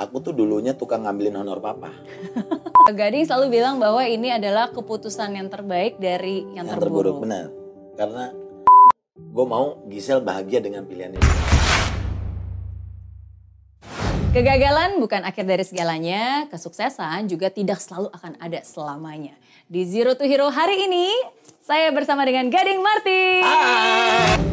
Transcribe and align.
aku 0.00 0.16
tuh 0.24 0.32
dulunya 0.32 0.72
tukang 0.72 1.04
ngambilin 1.04 1.44
honor 1.44 1.60
papa. 1.60 1.92
Gading 2.88 3.28
selalu 3.28 3.60
bilang 3.60 3.76
bahwa 3.76 4.00
ini 4.08 4.32
adalah 4.32 4.72
keputusan 4.72 5.36
yang 5.36 5.52
terbaik 5.52 6.00
dari 6.00 6.48
yang, 6.56 6.64
yang 6.64 6.80
terburuk. 6.80 7.20
terburuk 7.20 7.28
benar. 7.28 7.46
Karena 8.00 8.24
gue 9.20 9.46
mau 9.46 9.84
Gisel 9.92 10.24
bahagia 10.24 10.64
dengan 10.64 10.88
pilihan 10.88 11.12
ini. 11.12 11.28
Kegagalan 14.30 15.02
bukan 15.02 15.26
akhir 15.26 15.42
dari 15.42 15.66
segalanya, 15.66 16.46
kesuksesan 16.48 17.26
juga 17.26 17.50
tidak 17.50 17.82
selalu 17.82 18.14
akan 18.14 18.38
ada 18.38 18.62
selamanya. 18.62 19.34
Di 19.66 19.82
Zero 19.82 20.14
to 20.14 20.22
Hero 20.22 20.54
hari 20.54 20.86
ini, 20.86 21.10
saya 21.66 21.90
bersama 21.90 22.22
dengan 22.22 22.46
Gading 22.46 22.78
Martin. 22.78 24.49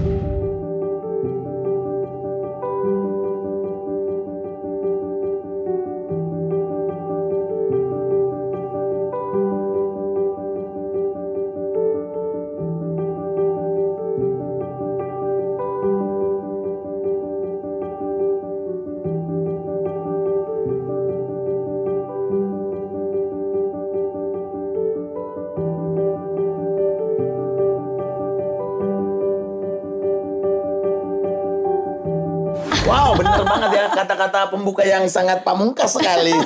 Wow, 33.07 33.15
bener 33.15 33.39
banget 33.41 33.69
ya 33.71 33.85
kata-kata 33.89 34.39
pembuka 34.51 34.83
yang 34.83 35.07
sangat 35.07 35.39
pamungkas 35.41 35.95
sekali. 35.95 36.35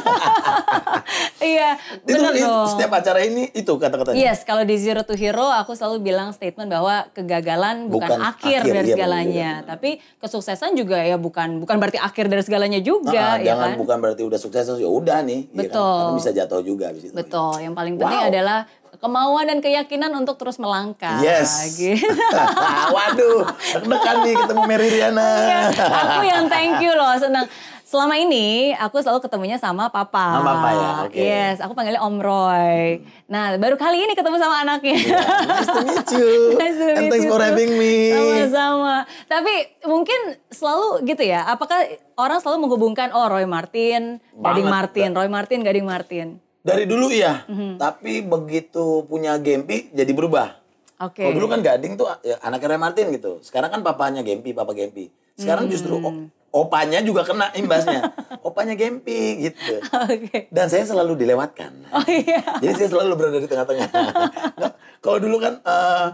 Iya, 1.42 1.74
benar 2.06 2.38
itu 2.38 2.46
dong. 2.46 2.70
setiap 2.70 2.92
acara 2.94 3.26
ini 3.26 3.50
itu 3.52 3.74
kata-katanya. 3.74 4.14
Yes, 4.14 4.46
kalau 4.46 4.62
di 4.62 4.78
Zero 4.78 5.02
to 5.02 5.18
Hero 5.18 5.50
aku 5.50 5.74
selalu 5.74 5.98
bilang 6.04 6.30
statement 6.32 6.70
bahwa 6.70 7.10
kegagalan 7.12 7.90
bukan, 7.90 8.14
Bukan 8.14 8.20
akhir, 8.22 8.62
akhir, 8.62 8.72
dari 8.72 8.86
iya, 8.86 8.94
segalanya, 8.94 9.50
benar. 9.58 9.68
tapi 9.68 9.90
kesuksesan 10.22 10.78
juga 10.78 11.02
ya 11.02 11.18
bukan 11.18 11.58
bukan 11.58 11.76
berarti 11.78 11.98
akhir 11.98 12.30
dari 12.30 12.46
segalanya 12.46 12.78
juga, 12.78 13.42
ya 13.42 13.54
jangan 13.54 13.74
kan? 13.74 13.80
bukan 13.82 13.98
berarti 13.98 14.22
udah 14.22 14.38
sukses 14.38 14.70
ya 14.70 14.86
udah 14.86 15.26
nih. 15.26 15.50
ya 15.50 15.66
kan? 15.66 15.66
Betul. 15.66 15.98
Karena 15.98 16.14
bisa 16.16 16.30
jatuh 16.32 16.62
juga 16.62 16.86
itu. 16.94 17.10
Betul, 17.10 17.54
yang 17.58 17.74
paling 17.74 17.96
penting 17.98 18.22
Wow. 18.22 18.30
adalah 18.30 18.60
kemauan 19.02 19.50
dan 19.50 19.60
keyakinan 19.60 20.14
untuk 20.14 20.38
terus 20.38 20.62
melangkah. 20.62 21.20
Yes. 21.26 21.74
Gitu. 21.74 22.06
Waduh, 22.96 23.50
deg-degan 23.82 24.16
nih 24.22 24.34
ketemu 24.38 24.62
Mary 24.70 24.88
Riana. 24.94 25.30
aku 25.74 26.22
yang 26.24 26.46
thank 26.46 26.78
you 26.80 26.94
loh, 26.94 27.18
senang. 27.18 27.50
Selama 27.92 28.16
ini 28.16 28.72
aku 28.72 29.04
selalu 29.04 29.20
ketemunya 29.20 29.60
sama 29.60 29.92
papa. 29.92 30.40
Sama 30.40 30.48
papa 30.48 30.70
ya, 30.72 30.92
oke. 31.04 31.12
Yes, 31.12 31.60
aku 31.60 31.76
panggilnya 31.76 32.00
Om 32.00 32.24
Roy. 32.24 33.04
Nah, 33.28 33.52
baru 33.60 33.76
kali 33.76 34.08
ini 34.08 34.16
ketemu 34.16 34.40
sama 34.40 34.64
anaknya. 34.64 34.96
Nice 34.96 35.68
to 35.68 35.84
meet 35.84 36.08
you. 36.16 36.32
Nice 36.64 36.80
to 36.80 36.88
And 36.88 36.98
meet 37.04 37.12
thanks 37.12 37.28
you 37.28 37.36
for 37.36 37.44
having 37.44 37.76
me. 37.76 38.16
Sama-sama. 38.16 39.04
Tapi 39.28 39.84
mungkin 39.84 40.40
selalu 40.48 41.04
gitu 41.04 41.28
ya. 41.28 41.44
Apakah 41.52 41.84
orang 42.16 42.40
selalu 42.40 42.64
menghubungkan 42.64 43.12
oh 43.12 43.28
Roy 43.28 43.44
Martin, 43.44 44.24
Gading 44.40 44.72
Banget. 44.72 44.72
Martin, 44.72 45.10
Roy 45.12 45.28
Martin, 45.28 45.60
Gading 45.60 45.84
Martin. 45.84 46.28
Dari 46.62 46.86
dulu 46.86 47.10
iya, 47.10 47.42
Mhm. 47.46 47.76
tapi 47.76 48.22
begitu 48.22 49.02
punya 49.04 49.34
Gempi 49.36 49.90
jadi 49.90 50.10
berubah. 50.10 50.62
Oke. 51.02 51.20
Kalau 51.20 51.34
dulu 51.34 51.50
kan 51.50 51.60
Gading 51.60 51.98
tuh 51.98 52.06
ya, 52.22 52.38
anaknya 52.40 52.68
Roy 52.70 52.80
Martin 52.80 53.10
gitu. 53.10 53.42
Sekarang 53.42 53.68
kan 53.68 53.82
papanya 53.82 54.22
Gempi, 54.22 54.54
papa 54.54 54.70
Gempi. 54.72 55.10
Sekarang 55.34 55.66
Hmm. 55.66 55.74
justru 55.74 55.98
o- 55.98 56.30
opanya 56.54 57.02
juga 57.02 57.24
kena 57.24 57.50
imbasnya. 57.52 58.14
opanya 58.46 58.74
Gempi 58.74 59.42
gitu. 59.42 59.82
Oke. 59.82 60.46
Dan 60.48 60.70
saya 60.70 60.86
selalu 60.86 61.18
dilewatkan. 61.18 61.74
Oh 61.90 62.06
iya. 62.06 62.46
Jadi 62.60 62.74
saya 62.76 62.90
selalu 62.92 63.14
berada 63.16 63.38
di 63.38 63.48
tengah-tengah. 63.48 63.90
Nggak, 64.62 64.74
Kalau 65.02 65.18
dulu 65.18 65.38
kan 65.38 65.58
eh 65.60 66.08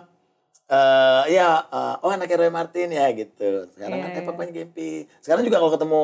eh, 0.70 1.24
ya 1.34 1.50
eh, 1.66 1.96
oh 2.00 2.10
anaknya 2.10 2.40
Roy 2.40 2.52
Martin 2.54 2.88
ya 2.90 3.12
gitu. 3.12 3.68
Sekarang 3.70 4.00
kan 4.00 4.10
Iya, 4.10 4.16
eh 4.16 4.24
iya. 4.24 4.30
papanya 4.30 4.52
Gempi. 4.54 4.92
Sekarang 5.20 5.44
juga 5.44 5.60
kalau 5.60 5.76
ketemu 5.76 6.02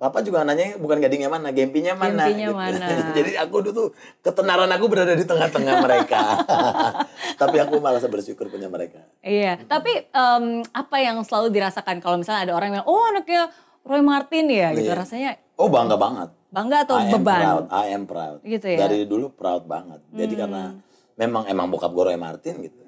Papa 0.00 0.24
juga 0.24 0.40
nanya 0.48 0.80
bukan 0.80 0.96
gadingnya 0.96 1.28
mana, 1.28 1.52
gempinya 1.52 1.92
mana. 1.92 2.24
Gempinya 2.24 2.48
gitu. 2.48 2.56
mana. 2.56 2.86
Jadi 3.20 3.36
aku 3.36 3.56
dulu 3.60 3.72
tuh 3.76 3.88
ketenaran 4.24 4.72
aku 4.72 4.88
berada 4.88 5.12
di 5.12 5.28
tengah-tengah 5.28 5.76
mereka. 5.84 6.40
Tapi 7.40 7.56
aku 7.60 7.84
malah 7.84 8.00
bersyukur 8.00 8.48
punya 8.48 8.72
mereka. 8.72 9.04
Iya, 9.20 9.60
tapi 9.68 9.92
em, 10.08 10.44
apa 10.72 10.96
yang 11.04 11.20
selalu 11.20 11.52
dirasakan 11.52 12.00
kalau 12.00 12.16
misalnya 12.16 12.48
ada 12.48 12.52
orang 12.56 12.80
yang 12.80 12.84
oh 12.88 13.00
anaknya 13.12 13.52
Roy 13.84 14.00
Martin 14.00 14.48
ya 14.48 14.72
gitu 14.72 14.88
Iya. 14.88 14.96
rasanya 14.96 15.30
Oh 15.60 15.68
bangga 15.68 16.00
banget. 16.00 16.32
bangga 16.48 16.76
atau 16.88 16.96
I 16.96 17.04
am 17.04 17.12
beban? 17.20 17.40
proud, 17.44 17.64
I 17.68 17.86
am 17.92 18.04
proud. 18.08 18.38
Gitu 18.40 18.66
ya? 18.72 18.76
Hmm. 18.80 18.82
Dari 18.88 18.98
dulu 19.04 19.26
proud 19.36 19.68
banget. 19.68 20.00
Jadi 20.10 20.32
karena 20.34 20.72
memang 21.20 21.44
emang 21.44 21.68
bokap 21.68 21.92
gue 21.92 22.04
Roy 22.08 22.16
Martin 22.16 22.64
gitu. 22.64 22.80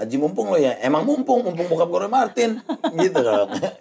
Haji 0.00 0.16
mumpung 0.16 0.48
lo 0.48 0.56
ya, 0.56 0.72
emang 0.80 1.04
mumpung, 1.04 1.44
mumpung 1.44 1.68
bokap 1.68 1.88
gue 1.88 2.00
Roy 2.08 2.12
Martin. 2.12 2.50
gitu. 3.04 3.20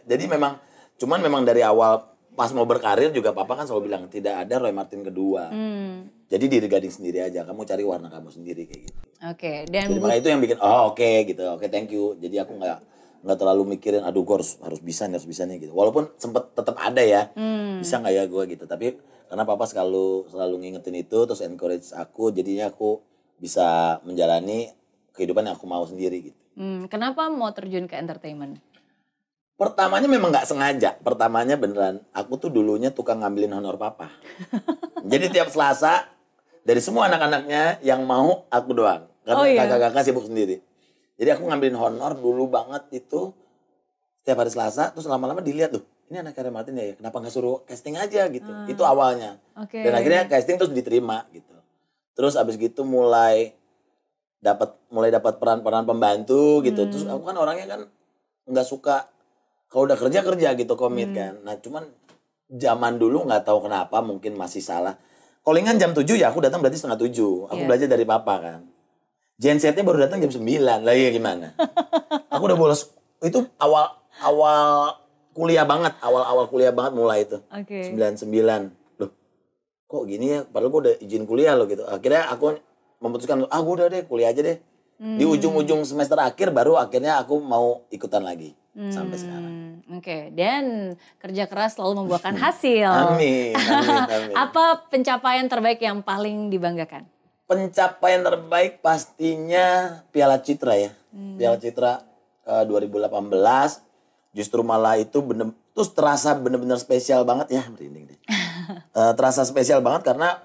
Jadi 0.04 0.24
memang, 0.28 0.60
cuman 1.00 1.20
memang 1.24 1.42
dari 1.44 1.64
awal 1.64 2.15
pas 2.36 2.52
mau 2.52 2.68
berkarir 2.68 3.10
juga 3.10 3.32
papa 3.32 3.56
kan 3.56 3.66
selalu 3.66 3.88
bilang 3.88 4.04
tidak 4.12 4.44
ada 4.44 4.60
Roy 4.60 4.76
Martin 4.76 5.02
kedua. 5.02 5.50
Hmm, 5.50 6.12
Jadi 6.28 6.46
diri 6.52 6.68
gading 6.68 6.92
sendiri 6.92 7.24
aja, 7.24 7.48
kamu 7.48 7.64
cari 7.64 7.84
warna 7.88 8.12
kamu 8.12 8.30
sendiri 8.30 8.68
kayak 8.68 8.82
gitu. 8.92 9.00
Oke, 9.24 9.64
dan 9.72 9.88
Jadi 9.88 10.00
makanya 10.04 10.20
itu 10.20 10.30
yang 10.30 10.42
bikin 10.44 10.58
oh 10.60 10.92
oke 10.92 11.12
gitu, 11.26 11.44
oke 11.48 11.66
thank 11.72 11.90
you. 11.90 12.14
Jadi 12.20 12.36
aku 12.38 12.54
nggak 12.54 12.78
nggak 13.26 13.38
terlalu 13.40 13.64
mikirin, 13.74 14.04
aduh 14.04 14.22
gue 14.22 14.36
harus 14.38 14.60
harus 14.62 14.82
bisa 14.84 15.08
nih 15.08 15.18
harus 15.18 15.26
bisa 15.26 15.48
nih 15.48 15.66
gitu. 15.66 15.74
Walaupun 15.74 16.14
sempet 16.20 16.52
tetap 16.54 16.76
ada 16.78 17.02
ya, 17.02 17.32
Hmm. 17.34 17.80
bisa 17.80 17.98
nggak 17.98 18.14
ya 18.14 18.24
gue 18.28 18.44
gitu. 18.52 18.64
Tapi 18.66 18.88
karena 19.26 19.44
papa 19.48 19.66
selalu 19.66 20.30
selalu 20.30 20.56
ngingetin 20.62 20.96
itu, 21.00 21.18
terus 21.26 21.42
encourage 21.42 21.90
aku, 21.96 22.30
jadinya 22.30 22.70
aku 22.70 23.02
bisa 23.40 23.98
menjalani 24.04 24.70
kehidupan 25.14 25.48
yang 25.48 25.56
aku 25.56 25.66
mau 25.66 25.84
sendiri 25.88 26.32
gitu. 26.32 26.38
hmm, 26.56 26.88
kenapa 26.88 27.28
mau 27.28 27.50
terjun 27.52 27.88
ke 27.88 27.96
entertainment? 27.96 28.60
Pertamanya 29.56 30.08
memang 30.12 30.36
nggak 30.36 30.48
sengaja. 30.52 31.00
Pertamanya 31.00 31.56
beneran, 31.56 32.04
aku 32.12 32.36
tuh 32.36 32.52
dulunya 32.52 32.92
tukang 32.92 33.24
ngambilin 33.24 33.56
honor 33.56 33.80
papa. 33.80 34.12
Jadi 35.12 35.32
tiap 35.32 35.48
Selasa 35.48 36.12
dari 36.68 36.84
semua 36.84 37.08
anak-anaknya 37.08 37.80
yang 37.80 38.04
mau 38.04 38.44
aku 38.52 38.76
doang. 38.76 39.08
Karena 39.24 39.40
Oh, 39.42 39.48
iya. 39.48 39.64
kakak-kakak 39.64 40.04
sibuk 40.12 40.28
sendiri. 40.28 40.60
Jadi 41.16 41.30
aku 41.32 41.48
ngambilin 41.48 41.80
honor 41.80 42.20
dulu 42.20 42.52
banget 42.52 42.84
itu 42.92 43.32
setiap 44.20 44.44
hari 44.44 44.52
Selasa 44.52 44.92
terus 44.92 45.08
lama-lama 45.08 45.40
dilihat 45.40 45.72
tuh. 45.72 45.88
Ini 46.12 46.22
anak 46.22 46.38
Karen 46.38 46.54
Martin 46.54 46.78
ya, 46.78 46.94
kenapa 46.94 47.18
nggak 47.18 47.34
suruh 47.34 47.64
casting 47.66 47.96
aja 47.98 48.28
gitu. 48.30 48.52
Itu 48.70 48.84
awalnya. 48.84 49.40
Oke. 49.58 49.82
Dan 49.82 49.96
akhirnya 49.96 50.28
casting 50.28 50.60
terus 50.60 50.70
diterima 50.76 51.26
gitu. 51.32 51.56
Terus 52.14 52.36
abis 52.36 52.60
gitu 52.60 52.84
mulai 52.84 53.56
dapat 54.44 54.76
mulai 54.92 55.10
dapat 55.10 55.40
peran-peran 55.40 55.88
pembantu 55.88 56.60
gitu. 56.62 56.86
Hmm. 56.86 56.92
Terus 56.92 57.06
aku 57.08 57.24
kan 57.24 57.36
orangnya 57.40 57.66
kan 57.72 57.82
nggak 58.46 58.68
suka 58.68 59.10
kalau 59.76 59.84
udah 59.84 60.00
kerja 60.00 60.24
kerja 60.24 60.50
gitu 60.56 60.74
komit 60.74 61.12
Hmm. 61.12 61.18
kan. 61.18 61.34
Nah 61.44 61.60
cuman 61.60 61.84
zaman 62.48 62.96
dulu 62.96 63.28
nggak 63.28 63.44
tahu 63.44 63.60
kenapa 63.62 64.00
mungkin 64.00 64.34
masih 64.34 64.64
salah. 64.64 64.96
Callingan 65.44 65.76
jam 65.76 65.92
7 65.92 66.16
ya 66.16 66.32
aku 66.32 66.40
datang 66.40 66.64
berarti 66.64 66.80
setengah 66.80 66.96
7. 66.98 67.44
Aku 67.46 67.60
Iya. 67.60 67.68
belajar 67.68 67.88
dari 67.88 68.08
papa 68.08 68.40
kan. 68.40 68.60
Gensetnya 69.36 69.84
baru 69.84 70.00
datang 70.02 70.24
jam 70.24 70.32
9. 70.32 70.64
Lah 70.80 70.96
iya 70.96 71.12
gimana? 71.12 71.52
aku 72.32 72.44
udah 72.46 72.56
bolos 72.56 72.96
itu 73.20 73.44
awal 73.58 73.92
awal 74.18 74.96
kuliah 75.32 75.64
banget, 75.64 75.92
awal-awal 76.00 76.48
kuliah 76.48 76.72
banget 76.72 76.96
mulai 76.96 77.28
itu. 77.28 77.44
Oke. 77.46 77.92
99. 77.92 78.72
Loh, 78.96 79.12
kok 79.86 80.04
gini 80.06 80.26
ya? 80.30 80.40
Padahal 80.42 80.72
gue 80.72 80.82
udah 80.82 80.96
izin 80.98 81.24
kuliah 81.26 81.52
loh 81.54 81.68
gitu. 81.68 81.84
Akhirnya 81.84 82.32
aku 82.32 82.56
memutuskan, 82.98 83.44
ah 83.46 83.60
gue 83.60 83.74
udah 83.76 83.88
deh 83.90 84.04
kuliah 84.04 84.32
aja 84.32 84.40
deh. 84.40 84.56
Di 84.96 85.22
Hmm. 85.22 85.36
ujung-ujung 85.36 85.84
semester 85.84 86.16
akhir 86.16 86.56
baru 86.56 86.80
akhirnya 86.80 87.20
aku 87.20 87.36
mau 87.38 87.84
ikutan 87.90 88.24
lagi. 88.24 88.56
Sampai 88.90 89.16
sekarang. 89.18 89.65
Hmm, 89.86 90.02
Oke, 90.02 90.34
dan 90.34 90.98
kerja 91.22 91.46
keras 91.46 91.78
selalu 91.78 92.06
membuahkan 92.06 92.34
hasil. 92.34 92.90
Amin, 93.14 93.54
amin, 93.54 94.02
amin. 94.18 94.34
Apa 94.34 94.90
pencapaian 94.90 95.46
terbaik 95.46 95.78
yang 95.78 96.02
paling 96.02 96.50
dibanggakan? 96.50 97.06
Pencapaian 97.46 98.26
terbaik 98.26 98.82
pastinya 98.82 100.02
Piala 100.10 100.42
Citra 100.42 100.74
ya. 100.74 100.92
Hmm. 101.14 101.38
Piala 101.38 101.62
Citra 101.62 102.02
eh, 102.50 102.64
2018. 102.66 103.14
Justru 104.34 104.66
malah 104.66 104.98
itu 104.98 105.22
bener, 105.22 105.54
terus 105.78 105.94
terasa 105.94 106.34
bener-bener 106.34 106.82
spesial 106.82 107.22
banget 107.22 107.62
ya. 107.62 107.64
Merinding 107.70 108.10
deh. 108.10 108.20
Eh, 108.96 109.14
terasa 109.14 109.46
spesial 109.46 109.84
banget 109.86 110.02
karena 110.02 110.42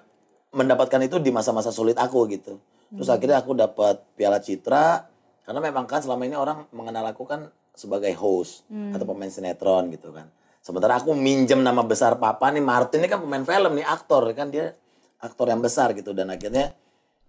mendapatkan 0.52 1.00
itu 1.00 1.16
di 1.22 1.32
masa-masa 1.32 1.72
sulit 1.72 1.96
aku 1.96 2.28
gitu. 2.28 2.60
Terus 2.92 3.08
akhirnya 3.08 3.40
aku 3.40 3.56
dapat 3.56 4.02
Piala 4.18 4.42
Citra 4.42 5.08
karena 5.46 5.60
memang 5.62 5.86
kan 5.86 6.02
selama 6.02 6.26
ini 6.26 6.36
orang 6.36 6.66
mengenal 6.74 7.06
aku 7.14 7.24
kan 7.24 7.48
sebagai 7.80 8.12
host 8.12 8.68
atau 8.68 9.08
pemain 9.08 9.32
sinetron 9.32 9.88
gitu 9.88 10.12
kan. 10.12 10.28
Sementara 10.60 11.00
aku 11.00 11.16
minjem 11.16 11.64
nama 11.64 11.80
besar 11.80 12.20
papa 12.20 12.52
nih 12.52 12.60
Martin 12.60 13.00
ini 13.00 13.08
kan 13.08 13.24
pemain 13.24 13.40
film 13.40 13.80
nih 13.80 13.86
aktor 13.88 14.28
kan 14.36 14.52
dia 14.52 14.76
aktor 15.16 15.48
yang 15.48 15.64
besar 15.64 15.96
gitu. 15.96 16.12
Dan 16.12 16.28
akhirnya 16.28 16.76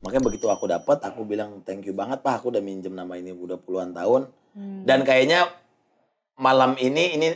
makanya 0.04 0.28
begitu 0.28 0.52
aku 0.52 0.68
dapat 0.68 1.00
aku 1.08 1.24
bilang 1.24 1.64
thank 1.64 1.88
you 1.88 1.96
banget 1.96 2.20
pak. 2.20 2.44
Aku 2.44 2.52
udah 2.52 2.60
minjem 2.60 2.92
nama 2.92 3.16
ini 3.16 3.32
udah 3.32 3.56
puluhan 3.56 3.96
tahun. 3.96 4.28
Dan 4.84 5.08
kayaknya 5.08 5.48
malam 6.36 6.76
ini 6.76 7.16
ini 7.16 7.30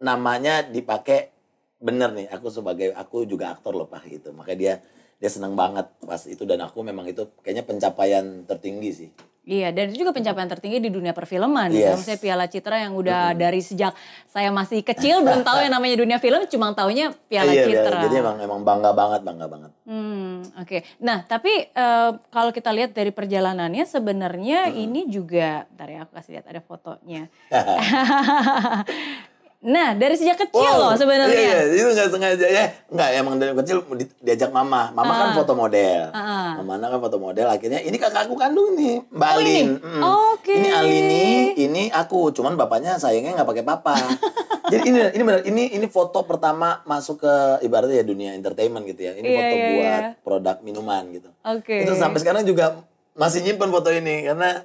namanya 0.00 0.64
dipakai 0.64 1.28
bener 1.76 2.16
nih. 2.16 2.32
Aku 2.32 2.48
sebagai 2.48 2.96
aku 2.96 3.28
juga 3.28 3.52
aktor 3.52 3.76
loh 3.76 3.84
pak 3.84 4.08
gitu. 4.08 4.32
Makanya 4.32 4.56
dia 4.56 4.74
dia 5.20 5.28
senang 5.28 5.52
banget 5.52 5.92
pas 6.00 6.24
itu. 6.24 6.48
Dan 6.48 6.64
aku 6.64 6.80
memang 6.80 7.04
itu 7.04 7.28
kayaknya 7.44 7.68
pencapaian 7.68 8.48
tertinggi 8.48 8.90
sih 8.96 9.10
Iya, 9.46 9.70
dan 9.70 9.94
itu 9.94 10.02
juga 10.02 10.10
pencapaian 10.10 10.50
tertinggi 10.50 10.82
di 10.82 10.90
dunia 10.90 11.14
perfilman. 11.14 11.70
Gitu. 11.70 11.86
Yes. 11.86 12.02
Maksudnya 12.02 12.18
Piala 12.18 12.46
Citra 12.50 12.82
yang 12.82 12.98
udah 12.98 13.30
dari 13.38 13.62
sejak 13.62 13.94
saya 14.26 14.50
masih 14.50 14.82
kecil 14.82 15.22
belum 15.22 15.46
tahu 15.46 15.62
yang 15.62 15.70
namanya 15.70 16.02
dunia 16.02 16.18
film, 16.18 16.42
cuma 16.50 16.74
taunya 16.74 17.14
Piala 17.30 17.54
Iya, 17.54 17.62
Citra. 17.70 18.10
jadi 18.10 18.26
emang 18.26 18.42
emang 18.42 18.60
bangga 18.66 18.90
banget 18.90 19.22
bangga 19.22 19.46
banget 19.46 19.70
Hmm, 19.86 20.42
oke. 20.58 20.82
Nah, 20.98 21.22
tapi 21.30 21.70
eh, 21.70 22.10
kalau 22.34 22.50
kita 22.50 22.74
lihat 22.74 22.90
dari 22.90 23.14
perjalanannya 23.14 23.86
sebenarnya 23.86 24.74
ini 24.74 25.06
juga, 25.06 25.62
bentar 25.70 25.94
ya 25.94 26.02
aku 26.02 26.18
kasih 26.18 26.30
lihat 26.42 26.46
ada 26.50 26.58
fotonya. 26.58 27.30
nah, 29.66 29.92
dari 29.92 30.14
sejak 30.14 30.38
kecil 30.38 30.62
loh 30.62 30.90
Wow, 30.90 30.94
sebenarnya. 30.94 31.34
Iya, 31.34 31.58
iya, 31.66 31.74
itu 31.74 31.88
nggak 31.90 32.08
sengaja 32.08 32.46
ya. 32.46 32.64
Nggak, 32.86 33.08
emang 33.16 33.34
dari 33.36 33.52
kecil 33.52 33.82
di- 33.92 34.14
diajak 34.20 34.48
mama. 34.48 34.88
Mama 34.90 35.12
kan 35.12 35.28
foto 35.34 35.52
model. 35.52 36.08
Ah. 36.10 36.54
Mama 36.56 36.78
kan 36.78 37.00
foto 37.02 37.18
model. 37.18 37.46
Akhirnya 37.46 37.82
ini 37.82 37.96
kakakku 37.96 38.32
kandung 38.32 38.72
nih, 38.72 39.02
Mbak 39.08 39.26
Oh, 39.28 39.36
ini? 39.36 39.50
Alin. 39.50 39.68
Mm. 39.76 40.02
Oke. 40.02 40.54
Ini 40.54 40.68
Alini, 40.70 41.26
ini 41.58 41.82
aku. 41.90 42.30
Cuman 42.30 42.54
bapaknya 42.54 42.94
sayangnya 42.96 43.34
nggak 43.34 43.48
pakai 43.48 43.64
papa. 43.64 43.94
Jadi 44.72 44.82
ini 44.84 44.98
ini 45.10 45.22
benar. 45.22 45.42
Ini 45.42 45.62
ini 45.74 45.86
foto 45.86 46.22
pertama 46.22 46.82
masuk 46.82 47.22
ke 47.22 47.34
ibaratnya 47.62 48.00
ya 48.00 48.06
dunia 48.06 48.30
entertainment 48.32 48.82
gitu 48.84 49.02
ya. 49.02 49.12
Ini 49.14 49.22
Iya, 49.24 49.36
foto 49.36 49.54
iya, 49.54 49.68
buat 49.68 50.02
iya. 50.02 50.22
produk 50.22 50.56
minuman 50.60 51.02
gitu. 51.10 51.28
Oke. 51.42 51.82
Itu 51.82 51.94
sampai 51.94 52.18
sekarang 52.18 52.42
juga 52.42 52.82
masih 53.14 53.42
nyimpen 53.42 53.70
foto 53.70 53.88
ini 53.88 54.26
karena 54.26 54.62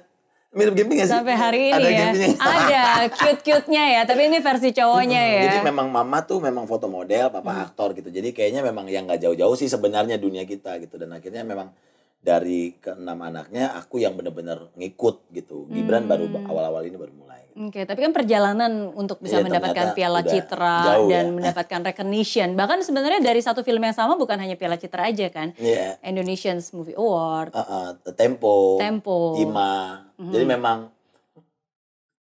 mirip 0.52 0.76
Gimpy 0.76 1.00
nggak 1.00 1.08
sih? 1.08 1.16
Sampai 1.16 1.32
hari 1.32 1.72
ini 1.72 2.36
Ada 2.36 2.68
ya. 2.68 2.82
Ada 3.00 3.08
cute-cute-nya 3.08 3.84
ya, 3.88 4.00
tapi 4.04 4.28
ini 4.28 4.38
versi 4.44 4.68
cowoknya 4.76 5.22
ya. 5.24 5.42
Jadi 5.48 5.58
memang 5.64 5.88
mama 5.88 6.20
tuh 6.28 6.44
memang 6.44 6.68
foto 6.68 6.92
model, 6.92 7.32
papa 7.32 7.64
aktor 7.64 7.96
gitu. 7.96 8.12
Jadi 8.12 8.36
kayaknya 8.36 8.60
memang 8.60 8.84
yang 8.92 9.08
nggak 9.08 9.24
jauh-jauh 9.24 9.56
sih 9.56 9.72
sebenarnya 9.72 10.20
dunia 10.20 10.44
kita 10.44 10.76
gitu. 10.84 11.00
Dan 11.00 11.16
akhirnya 11.16 11.40
memang 11.40 11.72
dari 12.20 12.76
keenam 12.76 13.16
anaknya 13.24 13.72
aku 13.80 14.04
yang 14.04 14.12
bener-bener 14.12 14.68
ngikut 14.76 15.32
gitu. 15.32 15.72
Gibran 15.72 16.04
baru 16.04 16.28
awal-awal 16.44 16.84
ini 16.84 17.00
baru 17.00 17.16
mulai. 17.16 17.31
Oke, 17.52 17.84
tapi 17.84 18.00
kan 18.00 18.16
perjalanan 18.16 18.88
untuk 18.96 19.20
bisa 19.20 19.36
Iya, 19.40 19.44
mendapatkan 19.44 19.92
Piala 19.92 20.24
Citra 20.24 20.76
jauh 20.88 21.08
dan 21.12 21.24
ya. 21.28 21.32
mendapatkan 21.36 21.80
recognition. 21.84 22.56
Bahkan 22.56 22.80
sebenarnya 22.80 23.20
dari 23.20 23.44
satu 23.44 23.60
film 23.60 23.84
yang 23.84 23.92
sama 23.92 24.16
bukan 24.16 24.40
hanya 24.40 24.56
Piala 24.56 24.80
Citra 24.80 25.12
aja 25.12 25.28
kan. 25.28 25.52
Iya. 25.60 26.00
Indonesian 26.00 26.64
Movie 26.72 26.96
Award. 26.96 27.52
Uh, 27.52 27.60
uh, 27.60 27.88
tempo, 28.16 28.80
Tempo. 28.80 29.36
Ima. 29.36 30.08
Jadi 30.16 30.44
memang 30.48 30.88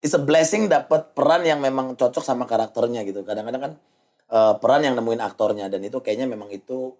it's 0.05 0.13
a 0.13 0.21
blessing 0.21 0.69
dapat 0.69 1.17
peran 1.17 1.41
yang 1.41 1.57
memang 1.57 1.97
cocok 1.97 2.21
sama 2.21 2.45
karakternya 2.45 3.01
gitu. 3.01 3.25
Kadang-kadang 3.25 3.61
kan 3.61 3.73
uh, 4.29 4.53
peran 4.61 4.85
yang 4.85 4.93
nemuin 4.93 5.21
aktornya 5.25 5.65
dan 5.65 5.81
itu 5.81 5.97
kayaknya 5.97 6.29
memang 6.29 6.53
itu 6.53 6.93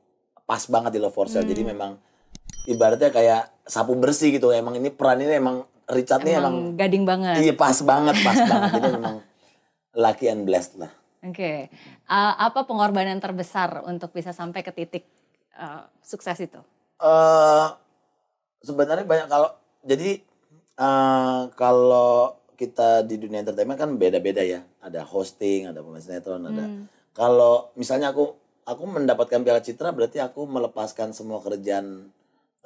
pas 0.50 0.66
banget 0.66 0.98
di 0.98 1.00
Love 1.00 1.14
for 1.14 1.30
Sale. 1.30 1.46
Jadi 1.46 1.62
memang 1.62 2.02
ibaratnya 2.66 3.14
kayak 3.14 3.62
sapu 3.68 3.94
bersih 3.94 4.34
gitu. 4.34 4.50
Emang 4.50 4.74
ini 4.74 4.90
peran 4.90 5.22
ini 5.22 5.38
emang 5.38 5.68
Richard 5.88 6.22
ini 6.22 6.36
emang, 6.36 6.56
Emang 6.56 6.58
gading 6.76 7.04
banget. 7.04 7.36
iya 7.40 7.54
pas 7.54 7.78
banget, 7.80 8.16
pas 8.20 8.36
banget. 8.50 8.72
Jadi 8.76 8.90
memang 8.94 9.18
lucky 9.94 10.26
and 10.28 10.44
blessed 10.44 10.78
lah. 10.78 10.92
Oke. 11.24 11.72
Uh, 12.06 12.34
apa 12.38 12.64
pengorbanan 12.64 13.18
terbesar 13.18 13.82
untuk 13.84 14.12
bisa 14.12 14.32
sampai 14.32 14.62
ke 14.62 14.72
titik 14.72 15.04
uh, 15.56 15.88
sukses 16.00 16.38
itu? 16.40 16.60
eh 16.98 17.68
sebenarnya 18.60 19.06
banyak 19.06 19.28
kalau 19.28 19.54
jadi 19.82 20.18
eh 20.76 21.42
kalau 21.54 22.34
kita 22.58 23.06
di 23.06 23.22
dunia 23.22 23.46
entertainment 23.46 23.78
kan 23.78 23.94
beda-beda 23.96 24.42
ya. 24.42 24.66
Ada 24.82 25.06
hosting, 25.06 25.70
ada 25.70 25.80
pemain 25.80 26.02
sinetron, 26.02 26.42
ada. 26.44 26.66
Kalau 27.14 27.70
misalnya 27.74 28.10
aku 28.10 28.34
aku 28.64 28.84
mendapatkan 28.84 29.40
Piala 29.40 29.62
Citra 29.62 29.94
berarti 29.94 30.18
aku 30.18 30.44
melepaskan 30.44 31.14
semua 31.14 31.38
kerjaan 31.38 32.10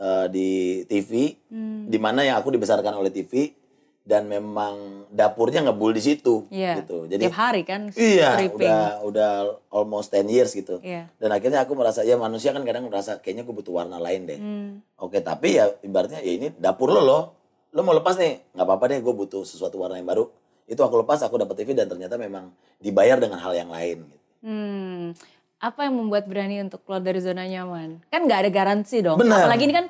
eh, 0.01 0.25
di 0.27 0.49
TV, 0.85 1.37
di 1.85 1.97
mana 2.01 2.25
yang 2.25 2.41
aku 2.41 2.49
dibesarkan 2.49 2.97
oleh 2.97 3.13
TV 3.13 3.53
dan 4.01 4.25
memang 4.25 5.05
dapurnya 5.13 5.61
ngebul 5.61 5.93
di 5.93 6.01
situ 6.01 6.49
Iya. 6.49 6.81
gitu. 6.81 7.05
Jadi 7.05 7.29
Tiap 7.29 7.37
hari 7.37 7.61
kan 7.61 7.93
Iya, 7.93 8.33
stripping. 8.33 8.65
udah 8.65 8.81
udah 9.05 9.31
almost 9.69 10.09
10 10.09 10.25
years 10.25 10.51
gitu. 10.51 10.81
Iya. 10.81 11.05
Dan 11.15 11.29
akhirnya 11.29 11.61
aku 11.61 11.77
merasa 11.77 12.01
ya 12.01 12.17
manusia 12.17 12.49
kan 12.49 12.65
kadang 12.65 12.89
merasa 12.89 13.21
kayaknya 13.21 13.45
gue 13.45 13.53
butuh 13.53 13.77
warna 13.77 14.01
lain 14.01 14.25
deh. 14.25 14.39
Hmm. 14.41 14.81
Oke, 14.97 15.21
tapi 15.21 15.53
ya 15.55 15.69
ibaratnya 15.79 16.17
ya 16.17 16.33
ini 16.33 16.49
dapur 16.51 16.89
lo 16.89 16.99
loh. 16.99 17.23
Lo 17.71 17.85
mau 17.85 17.93
lepas 17.93 18.17
nih, 18.17 18.41
nggak 18.51 18.65
apa-apa 18.65 18.85
deh 18.89 18.99
gue 18.99 19.13
butuh 19.15 19.45
sesuatu 19.45 19.77
warna 19.77 19.95
yang 19.95 20.09
baru. 20.09 20.25
Itu 20.65 20.81
aku 20.81 21.05
lepas, 21.05 21.21
aku 21.21 21.37
dapat 21.37 21.61
TV 21.61 21.77
dan 21.77 21.85
ternyata 21.85 22.17
memang 22.17 22.49
dibayar 22.81 23.21
dengan 23.21 23.37
hal 23.37 23.53
yang 23.53 23.69
lain. 23.69 24.01
Gitu. 24.01 24.17
Hmm, 24.41 25.13
apa 25.61 25.85
yang 25.85 25.93
membuat 25.93 26.25
berani 26.25 26.57
untuk 26.59 26.81
keluar 26.81 26.99
dari 26.99 27.21
zona 27.21 27.45
nyaman? 27.45 28.01
Kan 28.09 28.25
nggak 28.25 28.39
ada 28.43 28.49
garansi 28.49 29.05
dong. 29.05 29.21
Benar. 29.21 29.45
Apalagi 29.45 29.69
ini 29.69 29.75
kan 29.77 29.85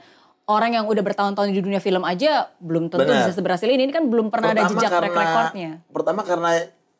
orang 0.52 0.76
yang 0.76 0.86
udah 0.86 1.00
bertahun-tahun 1.00 1.48
di 1.56 1.64
dunia 1.64 1.80
film 1.80 2.04
aja 2.04 2.52
belum 2.60 2.92
tentu 2.92 3.08
Benar. 3.08 3.24
bisa 3.26 3.32
seberhasil 3.32 3.72
ini. 3.72 3.88
Ini 3.88 3.94
kan 3.96 4.12
belum 4.12 4.28
pernah 4.28 4.52
ada 4.52 4.68
jejak 4.68 4.92
track 4.92 5.16
recordnya. 5.16 5.80
Pertama 5.88 6.22
karena 6.28 6.52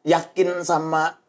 yakin 0.08 0.64
sama 0.64 1.20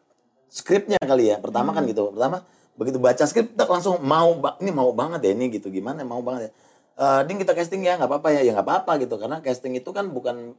skripnya 0.47 0.95
kali 1.03 1.35
ya. 1.35 1.37
Pertama 1.43 1.75
Hmm. 1.75 1.83
kan 1.83 1.91
gitu. 1.91 2.15
Pertama 2.15 2.47
begitu 2.73 2.97
baca 2.97 3.23
skrip 3.27 3.53
kita 3.53 3.67
langsung 3.67 3.99
mau 4.01 4.33
ini 4.57 4.71
mau 4.73 4.89
banget 4.95 5.21
ya 5.27 5.31
ini 5.35 5.51
gitu 5.51 5.67
gimana 5.67 6.01
mau 6.07 6.23
banget 6.23 6.47
ya. 6.47 6.51
Eh, 6.93 7.21
ding 7.27 7.41
kita 7.43 7.51
casting 7.51 7.83
ya 7.83 7.99
nggak 7.99 8.07
apa-apa 8.07 8.39
ya 8.39 8.41
ya 8.45 8.55
nggak 8.55 8.65
apa-apa 8.65 9.01
gitu 9.03 9.19
karena 9.19 9.43
casting 9.43 9.73
itu 9.75 9.89
kan 9.91 10.07
bukan 10.09 10.55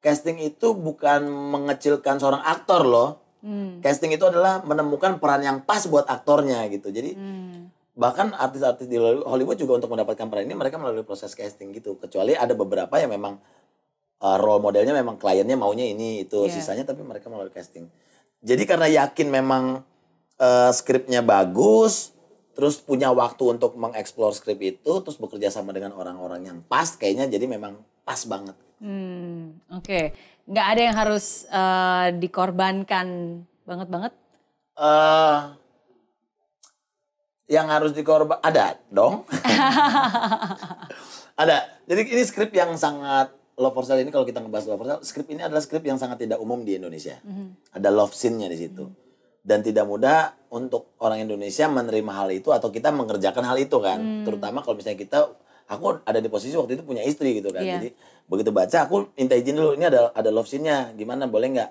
casting 0.00 0.40
itu 0.40 0.74
bukan 0.74 1.22
mengecilkan 1.28 2.18
seorang 2.18 2.42
aktor 2.42 2.82
loh. 2.82 3.22
Hmm. 3.44 3.78
Casting 3.80 4.10
itu 4.12 4.24
adalah 4.24 4.64
menemukan 4.64 5.20
peran 5.20 5.44
yang 5.44 5.58
pas 5.62 5.84
buat 5.86 6.08
aktornya 6.08 6.66
gitu. 6.72 6.88
Jadi 6.90 7.14
Hmm. 7.14 7.68
bahkan 7.96 8.32
artis-artis 8.32 8.88
di 8.88 8.96
Hollywood 9.00 9.56
juga 9.56 9.80
untuk 9.80 9.92
mendapatkan 9.92 10.28
peran 10.28 10.44
ini 10.44 10.56
mereka 10.56 10.76
melalui 10.76 11.04
proses 11.04 11.32
casting 11.32 11.72
gitu. 11.72 11.96
Kecuali 11.96 12.36
ada 12.36 12.52
beberapa 12.52 12.96
yang 12.96 13.12
memang 13.12 13.40
uh, 14.20 14.36
role 14.40 14.60
modelnya 14.60 14.96
memang 14.96 15.20
kliennya 15.20 15.56
maunya 15.56 15.84
ini 15.84 16.24
itu 16.24 16.48
Iya. 16.48 16.52
sisanya 16.60 16.84
tapi 16.84 17.04
mereka 17.04 17.28
melalui 17.28 17.52
casting. 17.52 17.88
Jadi 18.40 18.62
karena 18.68 18.88
yakin 18.88 19.28
memang 19.28 19.64
uh, 20.36 20.70
skripnya 20.72 21.24
bagus, 21.24 22.12
terus 22.52 22.80
punya 22.80 23.12
waktu 23.12 23.56
untuk 23.56 23.76
mengeksplor 23.76 24.32
skrip 24.32 24.60
itu, 24.60 24.92
terus 25.04 25.16
bekerja 25.16 25.52
sama 25.52 25.72
dengan 25.76 25.92
orang-orang 25.92 26.44
yang 26.44 26.58
pas, 26.64 26.96
kayaknya 26.96 27.28
jadi 27.28 27.44
memang 27.48 27.76
pas 28.04 28.20
banget. 28.24 28.56
Hmm, 28.76 29.56
Oke, 29.72 30.12
nggak 30.46 30.66
ada 30.66 30.80
yang 30.82 30.96
harus 30.96 31.26
eh, 31.50 32.06
dikorbankan 32.22 33.06
banget-banget. 33.66 34.12
eh 34.76 35.40
yang 37.46 37.70
harus 37.70 37.94
dikorban 37.94 38.42
ada 38.42 38.74
dong. 38.90 39.22
ada. 41.42 41.56
Jadi 41.86 42.00
ini 42.10 42.22
skrip 42.26 42.50
yang 42.50 42.74
sangat 42.74 43.30
Love 43.56 43.72
for 43.72 43.84
Sale 43.86 44.02
ini 44.02 44.10
kalau 44.10 44.26
kita 44.26 44.42
ngebahas 44.42 44.66
Love 44.66 44.78
for 44.82 44.86
Sale, 44.90 45.02
skrip 45.06 45.30
ini 45.30 45.46
adalah 45.46 45.62
skrip 45.62 45.86
yang 45.86 45.96
sangat 45.96 46.26
tidak 46.26 46.42
umum 46.42 46.66
di 46.66 46.74
Indonesia. 46.76 47.22
Ada 47.70 47.88
love 47.94 48.12
scene-nya 48.12 48.50
di 48.50 48.58
situ. 48.58 48.84
Dan 49.46 49.62
tidak 49.62 49.86
mudah 49.86 50.34
untuk 50.50 50.98
orang 50.98 51.22
Indonesia 51.22 51.70
menerima 51.70 52.12
hal 52.12 52.34
itu 52.34 52.50
atau 52.50 52.66
kita 52.74 52.90
mengerjakan 52.90 53.46
hal 53.46 53.56
itu 53.62 53.78
kan. 53.78 54.26
Terutama 54.26 54.66
kalau 54.66 54.74
misalnya 54.82 54.98
kita 54.98 55.18
aku 55.66 56.02
ada 56.06 56.18
di 56.22 56.28
posisi 56.30 56.54
waktu 56.54 56.78
itu 56.78 56.82
punya 56.86 57.02
istri 57.02 57.38
gitu 57.38 57.50
kan. 57.50 57.62
Iya. 57.62 57.78
Jadi 57.78 57.88
begitu 58.26 58.50
baca 58.50 58.78
aku 58.86 59.10
minta 59.14 59.34
izin 59.38 59.54
dulu 59.54 59.74
ini 59.74 59.86
ada 59.86 60.10
ada 60.14 60.30
love 60.30 60.46
scene-nya. 60.46 60.94
Gimana 60.94 61.26
boleh 61.26 61.48
nggak? 61.58 61.70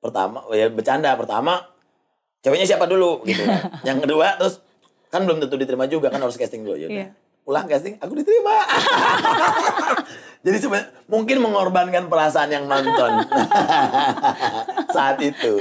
Pertama 0.00 0.44
ya 0.52 0.68
bercanda. 0.68 1.16
Pertama 1.16 1.64
ceweknya 2.44 2.66
siapa 2.68 2.84
dulu 2.84 3.24
gitu 3.24 3.42
kan. 3.44 3.60
yang 3.88 3.98
kedua 4.04 4.36
terus 4.36 4.60
kan 5.08 5.24
belum 5.24 5.40
tentu 5.40 5.56
diterima 5.56 5.88
juga 5.88 6.12
kan 6.12 6.20
harus 6.20 6.36
casting 6.36 6.62
dulu 6.64 6.76
ya 6.76 6.86
udah. 6.88 7.08
Pulang 7.44 7.68
casting 7.68 8.00
aku 8.00 8.16
diterima. 8.16 8.56
Jadi 10.44 10.56
sebenarnya 10.60 10.88
mungkin 11.04 11.36
mengorbankan 11.40 12.08
perasaan 12.08 12.48
yang 12.48 12.64
nonton 12.64 13.24
saat 14.96 15.16
itu. 15.20 15.60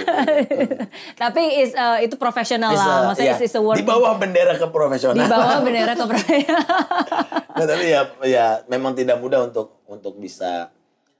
Tapi 1.16 1.42
is, 1.60 1.72
eh, 1.72 2.04
itu 2.04 2.16
profesional 2.16 2.72
lah, 2.72 3.08
maksudnya 3.08 3.36
ya, 3.36 3.40
is, 3.40 3.48
is 3.48 3.56
a 3.56 3.62
work 3.63 3.75
di 3.75 3.84
bawah 3.84 4.16
bendera 4.16 4.56
keprofesional. 4.56 5.16
di 5.16 5.24
bawah 5.25 5.60
bendera 5.66 5.94
keprofesional. 5.94 6.68
Nah, 7.54 7.66
tapi 7.66 7.86
ya 7.86 8.02
ya 8.24 8.46
memang 8.68 8.92
tidak 8.92 9.20
mudah 9.20 9.48
untuk 9.48 9.84
untuk 9.86 10.16
bisa 10.16 10.72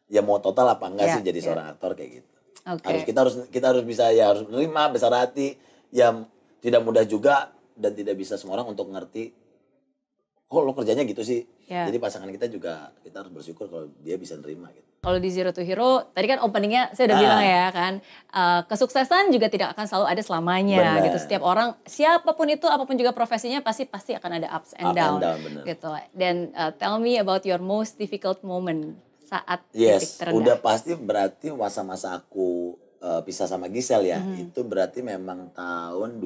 ya 0.08 0.20
mau 0.20 0.40
total 0.40 0.68
apa 0.70 0.88
enggak 0.88 1.08
Ya, 1.08 1.14
sih 1.16 1.24
jadi 1.24 1.40
ya. 1.40 1.46
seorang 1.46 1.66
aktor 1.72 1.92
kayak 1.94 2.20
gitu. 2.20 2.30
Oke. 2.64 2.84
Harus 2.88 3.04
kita 3.04 3.20
harus 3.20 3.36
kita 3.48 3.66
harus 3.70 3.84
bisa 3.84 4.12
ya 4.12 4.32
harus 4.32 4.44
menerima 4.44 4.92
besar 4.92 5.12
hati 5.12 5.56
ya 5.88 6.12
tidak 6.60 6.84
mudah 6.84 7.04
juga 7.04 7.52
dan 7.76 7.92
tidak 7.92 8.16
bisa 8.16 8.36
semua 8.36 8.56
orang 8.56 8.72
untuk 8.72 8.88
ngerti 8.88 9.32
kok 10.54 10.64
lo 10.64 10.72
kerjanya 10.72 11.02
gitu 11.02 11.20
sih. 11.20 11.42
Ya. 11.66 11.84
Jadi 11.84 11.98
pasangan 11.98 12.30
kita 12.30 12.46
juga 12.46 12.94
kita 13.02 13.20
harus 13.20 13.34
bersyukur 13.34 13.66
kalau 13.66 13.90
dia 13.98 14.14
bisa 14.16 14.38
nerima 14.38 14.70
gitu. 14.70 14.86
Kalau 15.02 15.18
di 15.18 15.28
Zero 15.28 15.52
to 15.52 15.60
Hero, 15.60 16.08
tadi 16.10 16.26
kan 16.26 16.40
openingnya 16.40 16.94
saya 16.94 17.10
udah 17.10 17.18
Ah. 17.18 17.22
bilang 17.22 17.42
ya 17.44 17.66
kan, 17.70 17.94
eh, 18.32 18.62
kesuksesan 18.64 19.24
juga 19.30 19.48
tidak 19.48 19.76
akan 19.76 19.84
selalu 19.84 20.06
ada 20.08 20.22
selamanya 20.22 20.80
Benar. 20.80 21.04
gitu. 21.04 21.18
Setiap 21.20 21.44
orang, 21.44 21.76
siapa 21.84 22.32
pun 22.32 22.48
itu, 22.48 22.64
apa 22.66 22.84
pun 22.84 22.96
juga 22.96 23.12
profesinya, 23.12 23.60
pasti 23.60 23.84
pasti 23.84 24.14
akan 24.14 24.32
ada 24.38 24.48
ups 24.54 24.72
and 24.74 24.86
Up 24.86 24.90
and 24.90 24.96
down, 24.96 25.18
down, 25.20 25.40
benar. 25.42 25.64
gitu. 25.66 25.90
Dan 26.14 26.36
eh, 26.52 26.72
tell 26.74 26.96
me 26.98 27.18
about 27.18 27.44
your 27.44 27.60
most 27.60 27.98
difficult 27.98 28.40
moment 28.42 28.96
saat 29.20 29.60
titik 29.68 30.00
Yes, 30.00 30.16
terendah. 30.16 30.40
udah 30.40 30.56
pasti 30.58 30.94
berarti 30.94 31.52
masa-masa 31.52 32.14
aku 32.14 32.78
eh, 33.02 33.20
pisah 33.20 33.44
sama 33.44 33.68
Gisel 33.68 34.08
ya, 34.08 34.16
Mhm. 34.16 34.36
itu 34.48 34.64
berarti 34.64 35.04
memang 35.04 35.52
tahun 35.52 36.24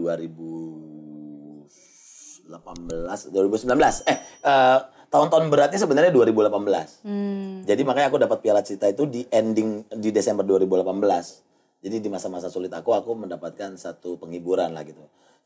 2018, 2.47 3.35
2019. 3.35 4.07
Eh, 4.07 4.17
eh, 4.47 4.79
tahun-tahun 5.11 5.45
beratnya 5.51 5.79
sebenarnya 5.79 6.11
2018. 6.11 7.03
Hmm. 7.03 7.63
Jadi 7.67 7.81
makanya 7.83 8.07
aku 8.11 8.19
dapat 8.19 8.39
piala 8.39 8.63
cita 8.63 8.87
itu 8.87 9.03
di 9.07 9.27
ending 9.27 9.83
di 9.91 10.09
Desember 10.15 10.43
2018. 10.47 11.43
Jadi 11.83 12.01
di 12.01 12.09
masa-masa 12.09 12.49
sulit 12.49 12.73
aku, 12.73 12.95
aku 12.95 13.13
mendapatkan 13.13 13.77
satu 13.77 14.17
penghiburan 14.17 14.73
lah 14.73 14.81
gitu. 14.83 15.03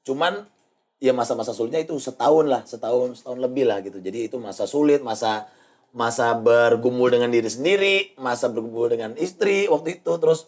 Cuman 0.08 0.48
ya 1.02 1.12
masa-masa 1.18 1.52
sulitnya 1.52 1.82
itu 1.82 1.98
setahun 1.98 2.46
lah, 2.46 2.62
setahun 2.64 3.22
setahun 3.22 3.40
lebih 3.42 3.66
lah 3.68 3.82
gitu. 3.82 3.98
Jadi 3.98 4.30
itu 4.32 4.38
masa 4.38 4.70
sulit, 4.70 5.02
masa 5.02 5.50
masa 5.92 6.32
bergumul 6.38 7.12
dengan 7.12 7.28
diri 7.28 7.52
sendiri, 7.52 8.16
masa 8.16 8.48
bergumul 8.48 8.88
dengan 8.88 9.12
istri 9.20 9.68
waktu 9.68 10.00
itu, 10.00 10.12
terus 10.22 10.48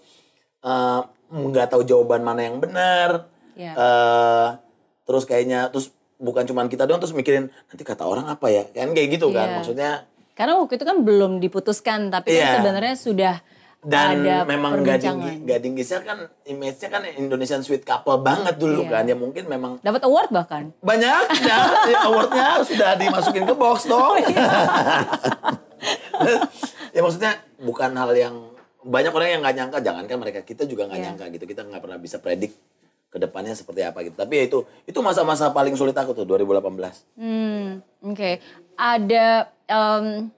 eh, 0.63 1.01
nggak 1.33 1.73
tahu 1.73 1.83
jawaban 1.83 2.23
mana 2.23 2.47
yang 2.47 2.63
benar. 2.63 3.27
Ya. 3.57 3.73
Eh, 3.75 4.49
terus 5.03 5.27
kayaknya 5.27 5.67
terus 5.67 5.91
bukan 6.23 6.43
cuman 6.45 6.65
kita 6.65 6.83
doang 6.83 6.97
terus 6.97 7.11
mikirin 7.11 7.51
nanti 7.67 7.83
kata 7.83 8.01
orang 8.01 8.25
apa 8.25 8.47
ya 8.47 8.63
kan 8.65 8.89
kayak 8.89 9.09
gitu 9.11 9.27
kan 9.29 9.43
Iya. 9.45 9.55
maksudnya 9.59 9.91
Karena 10.33 10.57
waktu 10.57 10.73
itu 10.73 10.83
kan 10.83 10.97
belum 10.99 11.37
diputuskan, 11.37 12.09
tapi 12.09 12.31
kan 12.31 12.39
Iya. 12.39 12.53
sebenarnya 12.57 12.95
sudah 12.97 13.35
dan 13.83 14.23
ada 14.23 14.47
memang 14.47 14.79
Gading. 14.81 15.43
Gading 15.43 15.75
Gisel 15.75 16.01
kan 16.01 16.15
image-nya 16.41 16.87
kan 16.89 17.03
Indonesian 17.05 17.59
sweet 17.59 17.83
couple 17.83 18.17
banget 18.17 18.55
dulu 18.55 18.81
Iya. 18.81 18.89
kan 18.89 19.03
ya 19.05 19.13
mungkin 19.13 19.43
memang 19.45 19.77
Dapat 19.77 20.01
award 20.01 20.31
bahkan. 20.31 20.71
banyak 20.79 21.23
ya 21.37 21.59
awardnya 22.07 22.63
sudah 22.63 22.95
dimasukin 22.95 23.43
ke 23.43 23.53
box 23.53 23.85
dong 23.85 24.17
ya 26.89 26.99
maksudnya 26.99 27.31
bukan 27.59 27.91
hal 27.93 28.11
yang 28.13 28.35
banyak 28.81 29.11
orang 29.11 29.29
yang 29.29 29.41
nggak 29.41 29.55
nyangka 29.55 29.77
jangankan 29.79 30.17
mereka 30.17 30.39
kita 30.41 30.63
juga 30.63 30.87
nggak 30.87 30.97
Iya. 30.97 31.05
nyangka 31.09 31.25
gitu 31.29 31.45
kita 31.45 31.61
nggak 31.63 31.81
pernah 31.81 31.97
bisa 31.97 32.17
predik 32.17 32.55
ke 33.13 33.21
depannya 33.21 33.53
seperti 33.53 33.85
apa 33.85 34.01
gitu 34.01 34.17
tapi 34.17 34.33
ya 34.35 34.43
itu 34.43 34.59
itu 34.83 34.97
masa-masa 34.99 35.47
paling 35.47 35.77
sulit 35.77 35.93
aku 35.93 36.11
tuh 36.11 36.25
2018 36.25 37.13
Hmm, 37.13 37.77
oke. 38.01 38.41
Ada 38.73 39.27
em, 39.63 40.33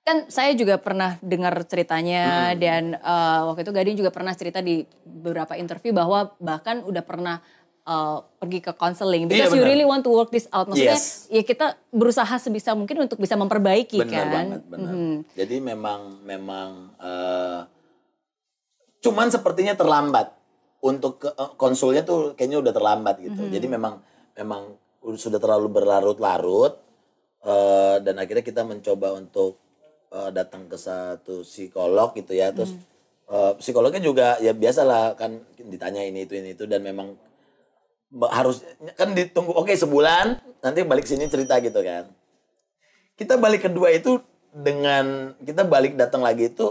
kan 0.00 0.24
saya 0.26 0.54
juga 0.54 0.78
pernah 0.78 1.20
dengar 1.20 1.52
ceritanya 1.62 2.56
dan 2.56 2.94
eh, 2.94 3.40
waktu 3.44 3.60
itu 3.60 3.72
Gading 3.72 3.96
juga 3.98 4.08
pernah 4.08 4.32
cerita 4.32 4.58
di 4.60 4.80
beberapa 5.02 5.52
interview 5.54 5.92
bahwa 5.92 6.32
bahkan 6.38 6.80
udah 6.80 7.02
pernah 7.02 7.36
eh, 7.84 8.18
pergi 8.40 8.58
ke 8.60 8.72
counseling 8.72 9.26
Iya, 9.26 9.30
because 9.44 9.52
you 9.52 9.60
benar. 9.60 9.68
really 9.68 9.84
want 9.84 10.00
to 10.00 10.10
work 10.10 10.30
this 10.30 10.48
out. 10.48 10.64
Maksudnya 10.64 10.96
Yes. 10.96 11.28
ya 11.28 11.42
kita 11.42 11.66
berusaha 11.90 12.34
sebisa 12.36 12.72
mungkin 12.72 13.04
untuk 13.04 13.18
bisa 13.18 13.34
memperbaiki 13.34 14.00
benar 14.00 14.16
kan. 14.24 14.28
banget 14.32 14.60
benar 14.64 14.90
Mhm. 14.90 15.14
jadi 15.34 15.56
memang 15.60 16.00
memang 16.22 16.70
eh, 16.96 17.60
cuman 18.98 19.28
sepertinya 19.28 19.74
terlambat 19.74 20.32
untuk 20.86 21.18
ke, 21.22 21.28
eh, 21.28 21.50
konsulnya 21.58 22.06
tuh 22.06 22.32
kayaknya 22.38 22.62
udah 22.62 22.72
terlambat 22.72 23.18
gitu 23.18 23.42
Mhm. 23.42 23.52
jadi 23.52 23.66
memang 23.66 23.94
memang 24.38 24.62
sudah 25.18 25.38
terlalu 25.42 25.68
berlarut-larut 25.70 26.78
eh, 27.46 27.96
dan 28.02 28.14
akhirnya 28.18 28.42
kita 28.42 28.62
mencoba 28.62 29.14
untuk 29.14 29.58
eh, 30.06 30.30
datang 30.30 30.70
ke 30.70 30.78
satu 30.78 31.42
psikolog 31.42 32.14
gitu 32.14 32.32
ya 32.32 32.54
terus 32.54 32.74
Mhm. 32.74 32.82
eh, 33.26 33.52
psikolognya 33.58 34.02
juga 34.02 34.26
ya 34.38 34.54
biasalah 34.54 35.18
kan 35.18 35.42
ditanya 35.58 36.06
ini 36.06 36.26
itu 36.26 36.38
ini 36.38 36.54
itu 36.54 36.62
dan 36.70 36.82
memang 36.82 37.18
harus 38.30 38.62
kan 38.94 39.10
ditunggu 39.12 39.50
oke 39.50 39.74
sebulan 39.74 40.38
nanti 40.62 40.86
balik 40.86 41.10
sini 41.10 41.26
cerita 41.26 41.58
gitu 41.58 41.82
kan 41.82 42.06
kita 43.18 43.34
balik 43.34 43.66
kedua 43.66 43.90
itu 43.90 44.22
dengan 44.54 45.34
kita 45.42 45.66
balik 45.66 45.98
datang 45.98 46.22
lagi 46.22 46.48
itu 46.48 46.64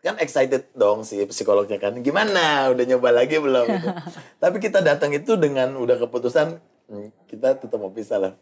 kan 0.00 0.16
excited 0.16 0.72
dong 0.72 1.04
si 1.04 1.20
psikolognya 1.28 1.76
kan 1.76 1.96
gimana? 2.00 2.72
Udah 2.72 2.84
nyoba 2.88 3.12
lagi 3.12 3.36
belum? 3.36 3.66
Gitu. 3.68 3.88
tapi 4.42 4.56
kita 4.56 4.80
datang 4.80 5.12
itu 5.12 5.36
dengan 5.36 5.76
udah 5.76 6.00
keputusan 6.00 6.56
"Hmm, 6.90 7.08
kita 7.30 7.54
tetap 7.60 7.78
mau 7.78 7.92
pisah 7.94 8.18
lah. 8.18 8.32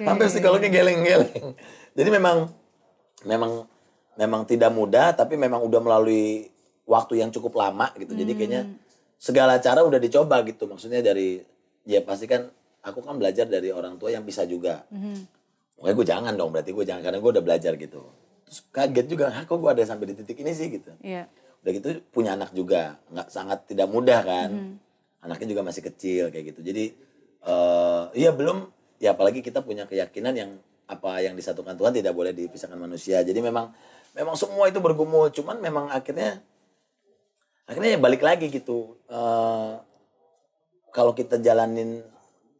Sampai 0.00 0.26
psikolognya 0.30 0.70
geleng-geleng. 0.72 1.52
Jadi 1.92 2.08
memang 2.08 2.48
memang 3.26 3.68
memang 4.16 4.42
tidak 4.48 4.72
mudah 4.72 5.12
tapi 5.12 5.36
memang 5.36 5.60
udah 5.60 5.80
melalui 5.82 6.48
waktu 6.88 7.20
yang 7.20 7.28
cukup 7.34 7.58
lama 7.58 7.92
gitu. 7.98 8.16
Jadi 8.16 8.32
kayaknya 8.38 8.62
segala 9.20 9.60
cara 9.60 9.84
udah 9.84 10.00
dicoba 10.00 10.40
gitu. 10.48 10.64
Maksudnya 10.70 11.04
dari 11.04 11.42
ya 11.84 12.00
pasti 12.00 12.24
kan 12.24 12.48
aku 12.80 13.04
kan 13.04 13.20
belajar 13.20 13.44
dari 13.44 13.68
orang 13.68 14.00
tua 14.00 14.14
yang 14.14 14.24
bisa 14.24 14.48
juga. 14.48 14.86
Pokoknya 15.76 15.94
gue 15.96 16.06
jangan 16.06 16.32
dong 16.36 16.50
berarti 16.52 16.70
gue 16.72 16.84
jangan 16.84 17.02
karena 17.04 17.18
gue 17.20 17.30
udah 17.36 17.44
belajar 17.44 17.72
gitu. 17.76 18.02
Terus 18.50 18.66
kaget 18.74 19.06
juga, 19.06 19.30
"Hah, 19.30 19.46
kok 19.46 19.62
gue 19.62 19.70
ada 19.70 19.86
sampai 19.86 20.10
di 20.10 20.18
titik 20.18 20.42
ini 20.42 20.50
sih 20.50 20.66
gitu. 20.74 20.90
Iya. 21.06 21.30
Udah 21.62 21.70
gitu 21.70 21.88
punya 22.10 22.34
anak 22.34 22.50
juga, 22.50 22.98
nggak 23.14 23.30
sangat 23.30 23.70
tidak 23.70 23.86
mudah 23.86 24.20
kan. 24.26 24.50
Anaknya 25.22 25.54
juga 25.54 25.62
masih 25.62 25.86
kecil 25.86 26.34
kayak 26.34 26.56
gitu. 26.56 26.60
Jadi 26.66 26.84
iya 28.18 28.34
belum 28.34 28.66
ya 28.98 29.14
apalagi 29.14 29.40
kita 29.40 29.62
punya 29.62 29.86
keyakinan 29.86 30.34
yang 30.34 30.50
apa 30.90 31.22
yang 31.22 31.38
disatukan 31.38 31.78
Tuhan 31.78 31.94
tidak 31.94 32.10
boleh 32.10 32.34
dipisahkan 32.34 32.74
manusia. 32.74 33.22
Jadi 33.22 33.38
memang 33.38 33.70
memang 34.18 34.34
semua 34.34 34.66
itu 34.66 34.82
bergumul, 34.82 35.30
cuman 35.30 35.62
memang 35.62 35.86
akhirnya 35.94 36.42
akhirnya 37.70 37.94
ya 37.94 38.00
balik 38.02 38.26
lagi 38.26 38.50
gitu. 38.50 38.98
Eh 39.06 39.72
kalau 40.90 41.14
kita 41.14 41.38
jalanin 41.38 42.02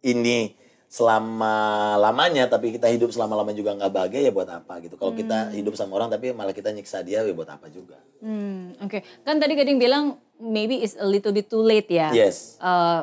ini 0.06 0.54
selama 0.90 1.54
lamanya 1.96 2.44
tapi 2.44 2.74
kita 2.74 2.84
hidup 2.86 3.08
selama 3.08 3.38
lamanya 3.38 3.56
juga 3.56 3.72
nggak 3.72 3.88
bahagia 3.88 4.20
ya 4.20 4.32
buat 4.34 4.50
apa 4.50 4.82
gitu 4.82 4.98
kalau 4.98 5.14
kita 5.14 5.54
hidup 5.54 5.72
sama 5.72 5.94
orang 5.94 6.10
tapi 6.10 6.34
malah 6.34 6.50
kita 6.50 6.68
nyiksa 6.68 7.00
dia 7.00 7.22
ya 7.22 7.30
buat 7.30 7.46
apa 7.46 7.70
juga 7.70 7.94
Hmm, 8.20 8.76
oke. 8.76 9.00
Kan 9.24 9.40
tadi 9.40 9.56
Gading 9.56 9.78
bilang 9.78 10.04
maybe 10.36 10.76
it's 10.76 10.92
a 10.94 11.06
little 11.06 11.32
bit 11.32 11.48
too 11.48 11.64
late 11.64 11.88
ya. 11.88 12.12
yes 12.12 12.60
Eh, 12.60 13.00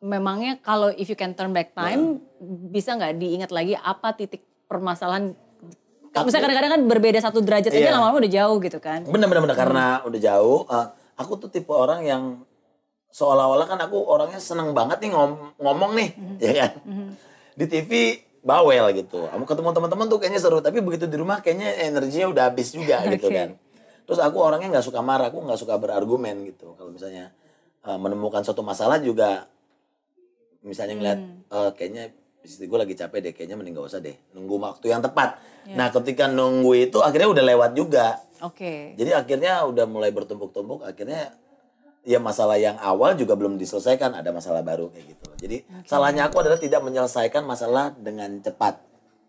memangnya 0.00 0.58
kalau 0.58 0.90
if 0.90 1.06
you 1.06 1.14
can 1.14 1.30
turn 1.32 1.52
back 1.52 1.70
time 1.70 2.18
bisa 2.66 2.96
nggak 2.96 3.14
diingat 3.14 3.50
lagi 3.50 3.76
apa 3.76 4.10
titik 4.10 4.40
permasalahan 4.64 5.36
Misalnya 6.10 6.42
kadang-kadang 6.42 6.72
kan 6.72 6.82
berbeda 6.88 7.18
satu 7.20 7.38
derajat 7.38 7.70
aja 7.70 7.78
Iya. 7.80 7.94
lama-lama 7.94 8.18
udah 8.18 8.32
jauh 8.32 8.58
gitu 8.58 8.78
kan. 8.80 9.04
bener-bener 9.04 9.44
bener 9.44 9.54
karena 9.54 9.84
udah 10.02 10.18
jauh 10.18 10.66
eh, 10.66 10.86
aku 11.14 11.32
tuh 11.36 11.46
tipe 11.46 11.70
orang 11.70 12.02
yang 12.02 12.22
seolah-olah 13.10 13.66
kan 13.66 13.78
aku 13.78 13.98
orangnya 14.00 14.38
seneng 14.38 14.70
banget 14.70 15.02
nih 15.02 15.10
ngom- 15.10 15.54
ngomong 15.58 15.92
nih 15.98 16.08
ya 16.38 16.52
kan? 16.56 16.70
Di 17.54 17.66
TV 17.66 17.90
bawel 18.40 18.94
gitu. 18.96 19.28
Kamu 19.28 19.44
ketemu 19.44 19.68
teman-teman 19.76 20.06
tuh 20.08 20.18
kayaknya 20.22 20.40
seru 20.40 20.62
tapi 20.62 20.80
begitu 20.80 21.04
di 21.04 21.16
rumah 21.18 21.44
kayaknya 21.44 21.76
energinya 21.84 22.30
udah 22.32 22.42
habis 22.48 22.72
juga 22.72 23.02
gitu 23.12 23.28
Oke. 23.28 23.36
kan. 23.36 23.48
Terus 24.06 24.18
aku 24.18 24.38
orangnya 24.40 24.78
nggak 24.78 24.86
suka 24.86 25.00
marah 25.02 25.28
aku 25.28 25.42
nggak 25.44 25.60
suka 25.60 25.74
berargumen 25.76 26.48
gitu. 26.48 26.72
Kalau 26.78 26.90
misalnya 26.94 27.34
eh, 27.84 27.98
menemukan 27.98 28.40
suatu 28.42 28.62
masalah 28.62 28.96
juga 29.02 29.44
misalnya 30.62 30.94
ngeliat 30.96 31.20
eh, 31.50 31.70
kayaknya 31.76 32.04
istri 32.40 32.64
gue 32.64 32.78
lagi 32.80 32.96
capek 32.96 33.18
deh 33.20 33.32
kayaknya 33.36 33.60
mending 33.60 33.76
gak 33.76 33.92
usah 33.92 34.00
deh 34.00 34.16
nunggu 34.32 34.56
waktu 34.56 34.88
yang 34.88 35.04
tepat. 35.04 35.36
Nah 35.76 35.92
ketika 35.92 36.24
nunggu 36.24 36.88
itu 36.88 36.98
akhirnya 37.04 37.28
udah 37.28 37.44
lewat 37.44 37.70
juga. 37.76 38.16
Oke. 38.40 38.96
jadi 38.96 39.20
akhirnya 39.20 39.68
udah 39.68 39.84
mulai 39.84 40.08
bertumpuk-tumpuk 40.16 40.80
akhirnya 40.80 41.36
ya 42.02 42.16
masalah 42.16 42.56
yang 42.56 42.76
awal 42.76 43.12
juga 43.12 43.32
belum 43.32 43.54
diselesaikan 43.54 44.14
ada 44.14 44.30
masalah 44.30 44.60
baru 44.60 44.88
kayak 44.88 45.06
gitu 45.06 45.26
jadi 45.38 45.56
salahnya 45.84 46.26
aku 46.26 46.40
adalah 46.40 46.56
tidak 46.56 46.80
menyelesaikan 46.80 47.42
masalah 47.42 47.92
dengan 47.92 48.38
cepat 48.38 48.80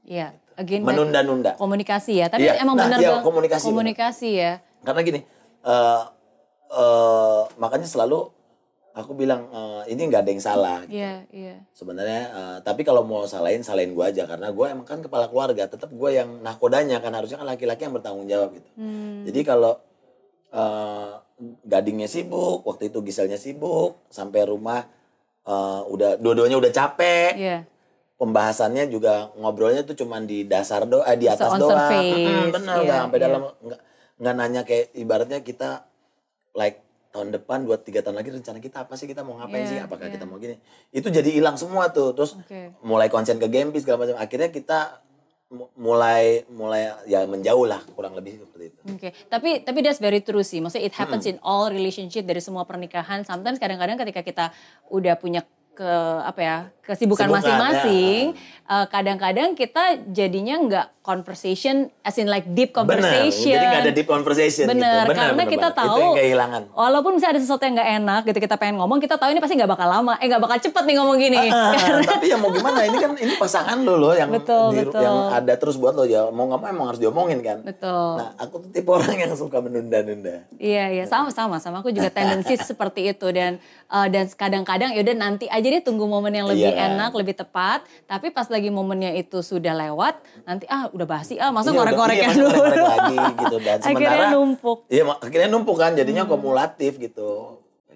Iya. 0.01 0.33
Back- 0.57 0.81
menunda-nunda 0.83 1.53
komunikasi 1.55 2.17
ya. 2.17 2.27
Tapi 2.27 2.41
Iya, 2.43 2.57
emang 2.59 2.73
nah, 2.73 2.85
benar 2.85 2.99
Bang. 2.99 3.23
komunikasi, 3.23 3.65
Komunikasi 3.65 4.29
ya. 4.35 4.53
karena 4.81 5.01
gini 5.01 5.19
eh 5.61 6.01
eh, 6.71 7.41
makanya 7.55 7.85
selalu 7.85 8.29
aku 8.91 9.11
bilang 9.13 9.45
eh, 9.47 9.83
ini 9.87 10.01
nggak 10.03 10.21
ada 10.21 10.31
yang 10.31 10.41
salah 10.41 10.79
Iya, 10.85 11.27
iya. 11.29 11.55
sebenarnya 11.71 12.21
eh, 12.29 12.57
tapi 12.61 12.81
kalau 12.81 13.03
mau 13.03 13.23
salahin 13.25 13.61
salahin 13.61 13.91
gue 13.91 14.03
aja 14.03 14.25
karena 14.25 14.49
gue 14.49 14.65
emang 14.65 14.83
kan 14.83 14.99
kepala 14.99 15.27
keluarga 15.27 15.63
tetap 15.65 15.87
gue 15.87 16.09
yang 16.11 16.39
nahkodanya 16.39 16.97
kan 16.97 17.11
harusnya 17.11 17.37
kan 17.37 17.47
laki-laki 17.47 17.83
yang 17.83 17.93
bertanggung 17.93 18.25
jawab 18.25 18.51
gitu 18.51 18.69
Hmm. 18.73 19.23
jadi 19.23 19.39
kalau 19.43 19.77
eh, 20.51 21.11
gadingnya 21.63 22.05
sibuk 22.05 22.61
waktu 22.63 22.87
itu 22.87 23.01
Giselnya 23.01 23.35
sibuk 23.35 23.97
sampai 24.07 24.45
rumah 24.45 24.85
eh, 25.43 25.81
udah 25.85 26.17
dua-duanya 26.17 26.57
udah 26.57 26.71
capek 26.71 27.33
Iya. 27.35 27.57
pembahasannya 28.15 28.85
juga 28.87 29.33
ngobrolnya 29.33 29.81
tuh 29.81 29.97
cuman 29.97 30.23
di 30.23 30.45
dasar 30.45 30.85
doa 30.85 31.01
eh, 31.03 31.17
di 31.17 31.25
So, 31.25 31.33
atas 31.33 31.49
on 31.49 31.59
doang 31.59 31.73
surface, 31.73 32.21
Mm, 32.21 32.47
bener 32.51 32.77
iya, 32.79 32.93
sampai 33.01 33.17
iya. 33.17 33.25
dalam 33.25 33.41
nggak 33.57 33.79
nggak 34.21 34.33
nanya 34.37 34.61
kayak 34.61 34.85
ibaratnya 34.93 35.39
kita 35.41 35.69
like 36.53 36.77
tahun 37.09 37.33
depan 37.33 37.65
buat 37.65 37.81
tiga 37.81 37.99
tahun 37.99 38.15
lagi 38.15 38.29
rencana 38.29 38.57
kita 38.57 38.85
apa 38.85 38.93
sih 38.93 39.03
kita 39.03 39.19
mau 39.19 39.35
ngapain 39.35 39.65
Iya, 39.65 39.67
sih 39.67 39.79
apakah 39.81 40.07
iya. 40.07 40.13
kita 40.15 40.23
mau 40.23 40.37
gini 40.37 40.55
itu 40.91 41.07
jadi 41.07 41.27
hilang 41.27 41.57
semua 41.57 41.89
tuh 41.89 42.13
terus 42.13 42.37
Oke. 42.37 42.71
mulai 42.81 43.09
konsen 43.09 43.35
ke 43.35 43.49
Gempi 43.49 43.81
segala 43.81 44.05
macam 44.05 44.15
akhirnya 44.15 44.47
kita 44.47 45.01
mulai 45.75 46.47
mulai 46.47 46.95
ya 47.03 47.27
menjauh 47.27 47.67
lah 47.67 47.83
kurang 47.91 48.15
lebih 48.15 48.39
seperti 48.39 48.71
itu 48.71 48.79
Oke, 48.87 49.09
tapi 49.27 49.59
tapi 49.61 49.79
that's 49.83 49.99
very 49.99 50.23
true 50.23 50.41
sih. 50.41 50.63
Maksudnya 50.63 50.87
it 50.87 50.95
happens 50.95 51.27
Hmm. 51.27 51.35
in 51.35 51.37
all 51.43 51.67
relationship 51.67 52.23
dari 52.23 52.39
semua 52.39 52.63
pernikahan. 52.63 53.27
Sometimes 53.27 53.59
kadang-kadang 53.59 53.99
ketika 53.99 54.21
kita 54.23 54.45
udah 54.87 55.19
punya 55.19 55.43
ke 55.71 55.91
apa 56.21 56.39
ya 56.39 56.57
kesibukan 56.91 57.31
masing-masing, 57.31 58.35
ya. 58.35 58.73
eh, 58.73 58.85
kadang-kadang 58.85 59.49
kita 59.53 59.83
jadinya 60.07 60.55
nggak 60.59 60.87
conversation, 61.01 61.75
as 62.01 62.13
in 62.15 62.27
like 62.27 62.45
deep 62.47 62.69
Bener, 62.69 62.77
conversation. 63.01 63.53
jadi 63.53 63.65
nggak 63.65 63.81
ada 63.81 63.91
deep 63.91 64.05
conversation 64.05 64.65
Bener, 64.65 65.01
gitu. 65.03 65.17
karena 65.17 65.43
kita 65.45 65.67
banget. 65.67 65.79
tahu 65.79 65.89
Itu 65.89 66.01
yang 66.03 66.13
kehilangan. 66.15 66.61
walaupun 66.71 67.11
misalnya 67.15 67.33
ada 67.33 67.41
sesuatu 67.41 67.63
yang 67.63 67.73
nggak 67.73 67.91
enak 67.95 68.21
gitu 68.23 68.39
kita 68.39 68.55
pengen 68.55 68.75
ngomong, 68.77 68.97
kita 68.99 69.15
tahu 69.15 69.29
ini 69.29 69.39
pasti 69.39 69.55
nggak 69.55 69.71
bakal 69.71 69.87
lama, 69.87 70.13
eh 70.15 70.27
nggak 70.27 70.39
bakal 70.39 70.57
cepet 70.59 70.83
nih 70.83 70.95
ngomong 70.95 71.17
gini. 71.17 71.43
Ah, 71.47 71.73
tapi 72.03 72.25
ya 72.27 72.37
mau 72.37 72.49
gimana 72.49 72.79
ini 72.83 72.97
kan 72.97 73.11
ini 73.15 73.33
pasangan 73.35 73.77
lo 73.79 73.97
loh 73.97 74.13
yang 74.13 74.29
Betul, 74.29 74.67
di- 74.69 74.77
betul. 74.83 75.01
yang 75.01 75.17
ada 75.31 75.53
terus 75.55 75.75
buat 75.75 75.93
lo 75.93 76.03
ya 76.03 76.27
mau 76.27 76.45
nggak 76.45 76.59
mau 76.59 76.69
emang 76.69 76.85
harus 76.87 76.99
diomongin 76.99 77.39
kan. 77.39 77.57
Betul. 77.61 78.13
Nah 78.15 78.37
aku 78.37 78.55
tuh 78.59 78.69
tipe 78.69 78.89
orang 78.89 79.17
yang 79.17 79.33
suka 79.33 79.57
menunda-nunda. 79.57 80.45
Iya 80.55 80.85
iya 80.91 81.03
sama 81.05 81.29
sama 81.29 81.57
sama 81.57 81.81
aku 81.81 81.89
juga 81.89 82.09
tendensi 82.09 82.53
seperti 82.69 83.09
itu 83.09 83.25
dan 83.27 83.57
eh, 83.87 84.07
dan 84.07 84.29
kadang-kadang 84.29 84.93
yaudah 84.93 85.15
nanti 85.15 85.45
aja 85.47 85.63
deh 85.63 85.81
tunggu 85.81 86.05
momen 86.05 86.31
yang 86.31 86.45
lebih 86.45 86.61
Iya 86.67 86.80
kan? 86.81 86.89
enak 86.91 87.11
lebih 87.13 87.35
tepat 87.35 87.79
tapi 88.03 88.27
pas 88.29 88.45
lagi 88.45 88.67
momennya 88.67 89.13
itu 89.13 89.39
sudah 89.39 89.71
lewat 89.71 90.17
nanti 90.41 90.65
ah 90.65 90.89
udah 90.89 91.05
basi 91.05 91.35
ah 91.35 91.49
masa 91.49 91.69
Iya, 91.69 91.77
ngorek-ngoreknya 91.77 92.25
iya, 92.25 92.35
dulu 92.35 92.47
ngorek-ngorek 92.49 92.85
lagi 92.87 93.15
gitu 93.37 93.57
dan 93.59 93.77
akhirnya 93.81 93.93
sementara 94.09 94.25
numpuk 94.31 94.77
Iya 94.87 95.03
akhirnya 95.15 95.49
numpuk 95.49 95.77
kan 95.77 95.91
jadinya 95.93 96.23
Hmm. 96.23 96.31
kumulatif 96.31 96.91
gitu. 96.97 97.31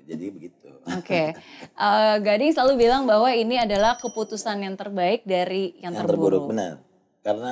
Jadi 0.06 0.26
begitu. 0.30 0.70
oke 0.86 1.24
Eh, 1.82 2.16
Gading 2.20 2.52
selalu 2.52 2.74
bilang 2.80 3.04
bahwa 3.04 3.28
ini 3.28 3.58
adalah 3.58 3.96
keputusan 3.96 4.62
yang 4.62 4.76
terbaik 4.76 5.26
dari 5.26 5.74
yang, 5.78 5.92
yang 5.92 5.96
terburuk 6.00 6.40
terburuk 6.40 6.44
benar. 6.48 6.74
Karena 7.20 7.52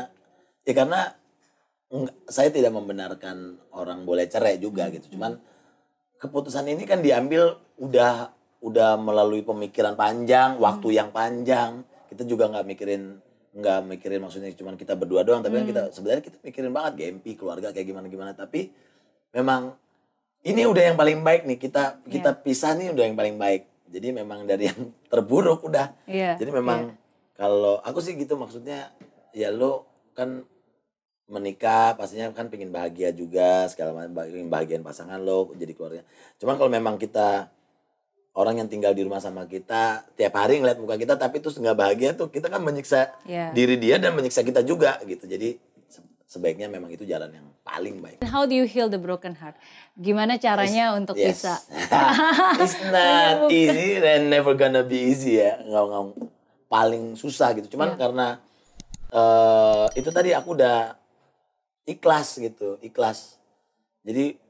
ya 0.62 0.74
karena 0.74 1.02
enggak- 1.90 2.18
saya 2.26 2.50
tidak 2.50 2.72
membenarkan 2.72 3.38
orang 3.72 4.02
boleh 4.02 4.26
cerai 4.26 4.56
juga 4.56 4.88
gitu. 4.88 5.12
Cuman 5.12 5.42
keputusan 6.16 6.66
ini 6.68 6.84
kan 6.84 7.00
diambil 7.00 7.52
udah 7.76 8.32
udah 8.64 8.96
melalui 8.96 9.44
pemikiran 9.44 10.00
panjang, 10.00 10.56
waktu 10.56 10.96
yang 10.96 11.12
panjang. 11.12 11.84
Kita 12.08 12.24
juga 12.24 12.48
nggak 12.48 12.66
mikirin 12.66 13.20
nggak 13.54 13.80
mikirin 13.86 14.18
maksudnya 14.24 14.50
cuman 14.56 14.80
kita 14.80 14.98
berdua 14.98 15.22
doang, 15.22 15.44
tapi 15.44 15.62
kan 15.62 15.68
kita 15.68 15.82
sebenarnya 15.94 16.24
kita 16.26 16.38
mikirin 16.42 16.72
banget 16.74 16.94
GMP 16.98 17.38
keluarga 17.38 17.70
kayak 17.76 17.86
gimana 17.92 18.08
gimana. 18.08 18.32
Tapi 18.34 18.72
memang 19.36 19.76
ini 20.48 20.64
udah 20.64 20.84
yang 20.90 20.98
paling 20.98 21.20
baik 21.22 21.44
nih 21.46 21.60
kita 21.60 22.02
kita 22.08 22.32
pisah 22.40 22.74
nih 22.80 22.96
udah 22.96 23.04
yang 23.04 23.18
paling 23.20 23.36
baik. 23.36 23.68
Jadi 23.94 24.08
memang 24.16 24.48
dari 24.48 24.72
yang 24.72 24.90
terburuk 25.12 25.68
udah. 25.68 25.92
Iya, 26.08 26.40
Jadi 26.40 26.50
memang 26.50 26.96
kalau 27.36 27.84
aku 27.84 28.00
sih 28.00 28.16
gitu 28.16 28.40
maksudnya 28.40 28.96
ya 29.36 29.52
lo 29.52 29.86
kan 30.16 30.46
menikah 31.28 31.96
pastinya 31.98 32.30
kan 32.36 32.52
pengen 32.52 32.70
bahagia 32.70 33.16
juga 33.16 33.66
segala 33.72 33.96
macam 33.96 34.28
pengen 34.28 34.52
bahagian 34.52 34.82
pasangan 34.84 35.20
lo 35.20 35.52
jadi 35.56 35.74
keluarga. 35.76 36.02
Cuman 36.40 36.56
kalau 36.56 36.72
memang 36.72 36.96
kita 36.96 37.52
orang 38.34 38.58
yang 38.58 38.68
tinggal 38.68 38.92
di 38.92 39.02
rumah 39.02 39.18
sama 39.18 39.46
kita 39.46 40.06
tiap 40.14 40.34
hari 40.34 40.58
ngeliat 40.58 40.78
muka 40.78 40.96
kita 40.96 41.14
tapi 41.14 41.38
terus 41.38 41.54
nggak 41.56 41.74
bahagia 41.74 42.12
tuh 42.14 42.28
kita 42.28 42.48
kan 42.48 42.60
menyiksa 42.60 43.14
Iya. 43.24 43.54
diri 43.54 43.78
dia 43.78 43.96
dan 43.96 44.12
menyiksa 44.12 44.42
kita 44.42 44.62
juga 44.62 44.98
gitu. 45.04 45.24
Jadi 45.24 45.54
se- 45.86 46.02
sebaiknya 46.28 46.66
memang 46.66 46.90
itu 46.90 47.04
jalan 47.04 47.30
yang 47.30 47.46
paling 47.62 48.02
baik. 48.02 48.26
How 48.26 48.44
do 48.44 48.52
you 48.52 48.66
heal 48.66 48.88
the 48.88 48.98
broken 48.98 49.34
heart? 49.34 49.54
Gimana 49.94 50.36
caranya 50.36 50.94
untuk 50.94 51.14
Yes. 51.14 51.40
bisa? 51.40 51.54
It's 52.60 52.78
not 52.84 53.48
easy 53.54 53.98
and 53.98 54.28
never 54.28 54.54
gonna 54.54 54.82
be 54.82 54.98
easy 55.08 55.38
ya. 55.38 55.62
Nggak, 55.62 55.84
nggak 55.86 56.04
paling 56.68 57.04
susah 57.14 57.54
gitu. 57.54 57.70
Cuman 57.72 57.94
Iya. 57.94 57.98
karena 58.02 58.28
eh 59.10 59.86
itu 59.94 60.10
tadi 60.10 60.34
aku 60.34 60.58
udah 60.58 60.98
ikhlas 61.86 62.40
gitu, 62.40 62.82
ikhlas. 62.82 63.38
Jadi 64.02 64.42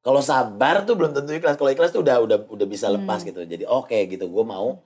kalau 0.00 0.24
sabar 0.24 0.88
tuh 0.88 0.96
belum 0.96 1.12
tentu 1.12 1.36
ikhlas. 1.36 1.60
Kalau 1.60 1.68
ikhlas 1.68 1.92
tuh 1.92 2.00
udah 2.00 2.24
udah 2.24 2.38
udah 2.48 2.66
bisa 2.68 2.88
Hmm. 2.88 3.04
lepas 3.04 3.20
gitu. 3.20 3.44
Jadi 3.44 3.68
oke 3.68 3.96
gitu, 4.08 4.24
gue 4.28 4.44
mau 4.44 4.80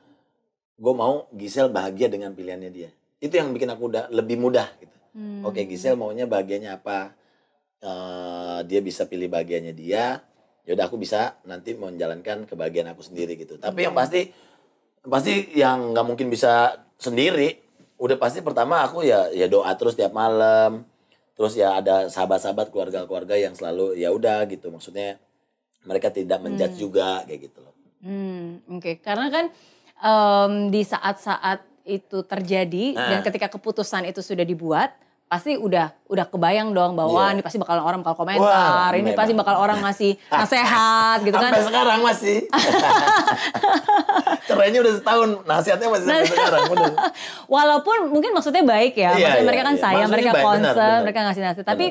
gue 0.74 0.94
mau 0.94 1.30
Gisel 1.30 1.70
bahagia 1.70 2.10
dengan 2.10 2.34
pilihannya 2.34 2.70
dia. 2.74 2.90
Itu 3.22 3.38
yang 3.38 3.54
bikin 3.54 3.70
aku 3.70 3.94
udah 3.94 4.10
lebih 4.10 4.42
mudah 4.42 4.66
gitu. 4.82 4.96
Hmm. 5.14 5.46
Oke 5.46 5.62
Gisel 5.70 5.94
maunya 5.94 6.26
bahagianya 6.26 6.82
apa? 6.82 7.14
Eh, 7.78 8.58
dia 8.66 8.80
bisa 8.82 9.06
pilih 9.06 9.30
bahagianya 9.30 9.70
dia. 9.70 10.24
Yaudah 10.64 10.88
aku 10.88 10.96
bisa 10.96 11.36
nanti 11.44 11.76
menjalankan 11.76 12.48
kebahagiaan 12.48 12.90
aku 12.96 13.04
sendiri 13.04 13.36
gitu. 13.36 13.60
Tapi 13.60 13.84
yang 13.84 13.92
pasti 13.92 14.32
pasti 15.04 15.52
yang 15.52 15.92
nggak 15.92 16.06
mungkin 16.08 16.32
bisa 16.32 16.80
sendiri. 16.96 17.60
Udah 18.00 18.16
pasti 18.16 18.40
pertama 18.40 18.80
aku 18.82 19.04
ya 19.04 19.28
ya 19.30 19.46
doa 19.46 19.68
terus 19.76 19.94
tiap 19.94 20.10
malam. 20.16 20.88
Terus 21.34 21.58
ya 21.58 21.78
ada 21.82 22.06
sahabat-sahabat 22.06 22.70
keluarga-keluarga 22.70 23.34
yang 23.34 23.54
selalu 23.58 23.98
ya 23.98 24.14
udah 24.14 24.46
gitu. 24.46 24.70
Maksudnya 24.70 25.18
mereka 25.84 26.08
tidak 26.14 26.40
menjudge 26.40 26.78
juga 26.80 27.26
kayak 27.26 27.40
gitu 27.50 27.58
loh. 27.60 27.74
Hmm, 28.00 28.62
oke. 28.70 29.02
Karena 29.02 29.26
kan 29.28 29.44
em, 29.98 30.52
di 30.70 30.82
saat-saat 30.86 31.66
itu 31.84 32.24
terjadi 32.24 32.96
Nah. 32.96 33.08
dan 33.12 33.18
ketika 33.20 33.52
keputusan 33.52 34.08
itu 34.08 34.24
sudah 34.24 34.46
dibuat, 34.46 34.96
pasti 35.24 35.56
udah 35.56 35.90
udah 36.06 36.26
kebayang 36.28 36.70
dong 36.70 36.94
bahwa 36.94 37.26
Iya. 37.26 37.34
ini 37.34 37.40
pasti 37.40 37.56
bakal 37.56 37.80
orang 37.80 38.00
bakal 38.00 38.22
komentar, 38.22 38.44
Wah, 38.44 38.94
ini 38.94 39.10
memang. 39.10 39.18
pasti 39.18 39.32
bakal 39.34 39.54
orang 39.56 39.78
ngasih 39.80 40.12
nasihat 40.36 41.18
gitu 41.20 41.34
kan. 41.34 41.50
Sampai 41.50 41.64
sekarang 41.66 41.98
masih. 42.00 42.36
Cerainya 44.44 44.78
udah 44.80 44.94
setahun, 44.94 45.28
nasihatnya 45.42 45.88
masih 45.88 46.06
sampai 46.06 46.28
sekarang. 46.34 46.62
Udah. 46.70 46.92
Walaupun 47.46 47.98
mungkin 48.10 48.30
maksudnya 48.30 48.62
baik 48.62 48.94
ya, 48.94 49.10
Iya, 49.10 49.10
maksudnya 49.16 49.34
iya, 49.34 49.48
mereka 49.48 49.62
kan 49.62 49.74
iya. 49.74 49.80
sayang, 49.80 49.92
Maksudnya 49.98 50.12
mereka 50.14 50.30
baik, 50.30 50.44
benar, 50.44 50.52
concern, 50.54 50.76
benar. 50.84 51.02
mereka 51.02 51.18
ngasih 51.22 51.42
nasihat. 51.42 51.66
Tapi 51.66 51.86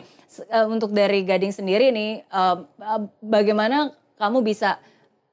eh, 0.46 0.66
untuk 0.68 0.90
dari 0.92 1.20
Gading 1.24 1.54
sendiri 1.54 1.86
nih, 1.90 2.12
eh, 2.22 2.56
eh, 2.80 3.02
bagaimana 3.20 3.78
kamu 4.16 4.40
bisa 4.40 4.78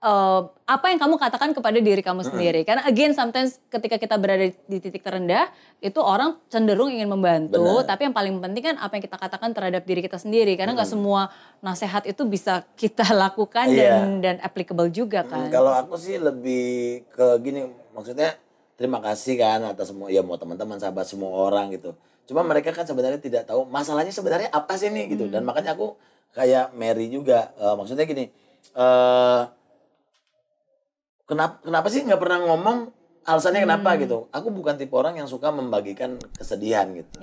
eh, 0.00 0.40
apa 0.64 0.86
yang 0.88 0.96
kamu 0.96 1.20
katakan 1.20 1.50
kepada 1.52 1.76
diri 1.76 2.00
kamu 2.00 2.24
sendiri? 2.24 2.64
Karena 2.64 2.88
again 2.88 3.12
sometimes 3.12 3.60
ketika 3.68 4.00
kita 4.00 4.16
berada 4.16 4.48
di 4.48 4.78
titik 4.80 5.04
terendah, 5.04 5.52
itu 5.78 6.00
orang 6.00 6.40
cenderung 6.48 6.88
ingin 6.88 7.08
membantu, 7.08 7.60
Benar. 7.60 7.84
tapi 7.84 8.08
yang 8.08 8.14
paling 8.16 8.40
penting 8.40 8.64
kan 8.64 8.76
apa 8.80 8.96
yang 8.96 9.04
kita 9.04 9.16
katakan 9.20 9.50
terhadap 9.52 9.82
diri 9.84 10.00
kita 10.00 10.16
sendiri. 10.16 10.56
Karena 10.56 10.72
nggak 10.72 10.88
semua 10.88 11.28
nasihat 11.60 12.08
itu 12.08 12.24
bisa 12.24 12.64
kita 12.74 13.04
lakukan 13.28 13.68
Iya. 13.68 13.80
dan 13.84 14.00
dan 14.24 14.36
applicable 14.40 14.88
juga 14.88 15.20
kan. 15.22 15.52
Kalau 15.52 15.72
aku 15.76 16.00
sih 16.00 16.16
lebih 16.16 17.04
ke 17.12 17.26
gini, 17.44 17.68
maksudnya 17.92 18.40
terima 18.80 19.04
kasih 19.04 19.36
kan 19.36 19.60
atas 19.68 19.92
semua 19.92 20.08
ya 20.08 20.24
mau 20.24 20.40
teman-teman 20.40 20.80
sahabat 20.80 21.04
semua 21.04 21.28
orang 21.28 21.68
gitu. 21.76 21.92
Cuma 22.24 22.40
mereka 22.40 22.72
kan 22.72 22.88
sebenarnya 22.88 23.20
tidak 23.20 23.42
tahu 23.44 23.68
masalahnya 23.68 24.14
sebenarnya 24.14 24.48
apa 24.48 24.78
sih 24.80 24.88
nih 24.88 25.12
gitu. 25.12 25.28
Dan 25.28 25.44
makanya 25.44 25.76
aku 25.76 25.98
kayak 26.30 26.72
Mary 26.72 27.10
juga, 27.10 27.50
eh, 27.58 27.74
maksudnya 27.74 28.06
gini, 28.06 28.30
eh 28.72 29.40
kenapa 31.30 31.62
kenapa 31.62 31.86
sih 31.86 32.02
nggak 32.02 32.18
pernah 32.18 32.42
ngomong 32.42 32.90
alasannya 33.22 33.62
kenapa 33.62 33.94
gitu. 34.00 34.26
Aku 34.34 34.50
bukan 34.50 34.74
tipe 34.74 34.90
orang 34.92 35.14
yang 35.14 35.28
suka 35.30 35.54
membagikan 35.54 36.18
kesedihan 36.34 36.90
gitu. 36.90 37.22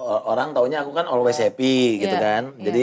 O- 0.00 0.24
orang 0.32 0.56
taunya 0.56 0.80
aku 0.80 0.96
kan 0.96 1.04
always 1.04 1.36
happy 1.36 2.00
gitu 2.00 2.16
Iya, 2.16 2.22
kan. 2.22 2.42
iya. 2.56 2.64
Jadi 2.70 2.82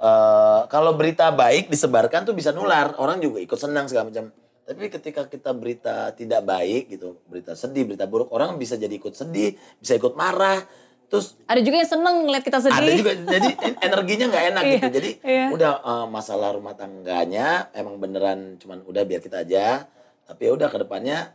eh, 0.00 0.60
kalau 0.72 0.96
berita 0.96 1.28
baik 1.28 1.68
disebarkan 1.68 2.24
tuh 2.24 2.32
bisa 2.32 2.56
nular, 2.56 2.96
orang 2.96 3.20
juga 3.20 3.36
ikut 3.36 3.58
senang 3.60 3.84
segala 3.84 4.08
macam. 4.08 4.32
Tapi 4.64 4.86
ketika 4.86 5.26
kita 5.26 5.50
berita 5.50 6.14
tidak 6.14 6.46
baik 6.46 6.94
gitu, 6.94 7.18
berita 7.26 7.58
sedih, 7.58 7.90
berita 7.90 8.06
buruk, 8.06 8.30
orang 8.30 8.54
bisa 8.54 8.78
jadi 8.78 8.94
ikut 8.94 9.12
sedih, 9.12 9.58
bisa 9.76 9.98
ikut 9.98 10.14
marah. 10.14 10.62
Terus 11.10 11.34
Ada 11.44 11.58
juga 11.58 11.76
yang 11.76 11.90
seneng 11.90 12.16
ngeliat 12.22 12.40
kita 12.40 12.58
sedih. 12.62 12.78
ada 12.78 12.92
juga 12.94 13.12
jadi 13.18 13.48
en- 13.58 13.78
energinya 13.90 14.24
nggak 14.30 14.44
enak 14.48 14.62
gitu. 14.64 14.78
Iya, 14.80 14.94
Jadi 14.94 15.10
iya. 15.20 15.46
udah 15.50 15.72
eh, 15.82 16.06
masalah 16.06 16.54
rumah 16.54 16.72
tangganya 16.72 17.66
emang 17.74 17.98
beneran 17.98 18.56
cuman 18.56 18.86
udah 18.86 19.02
biar 19.02 19.18
kita 19.18 19.42
aja. 19.42 19.90
Tapi 20.24 20.46
ya 20.46 20.54
udah 20.54 20.70
ke 20.70 20.78
depannya 20.78 21.34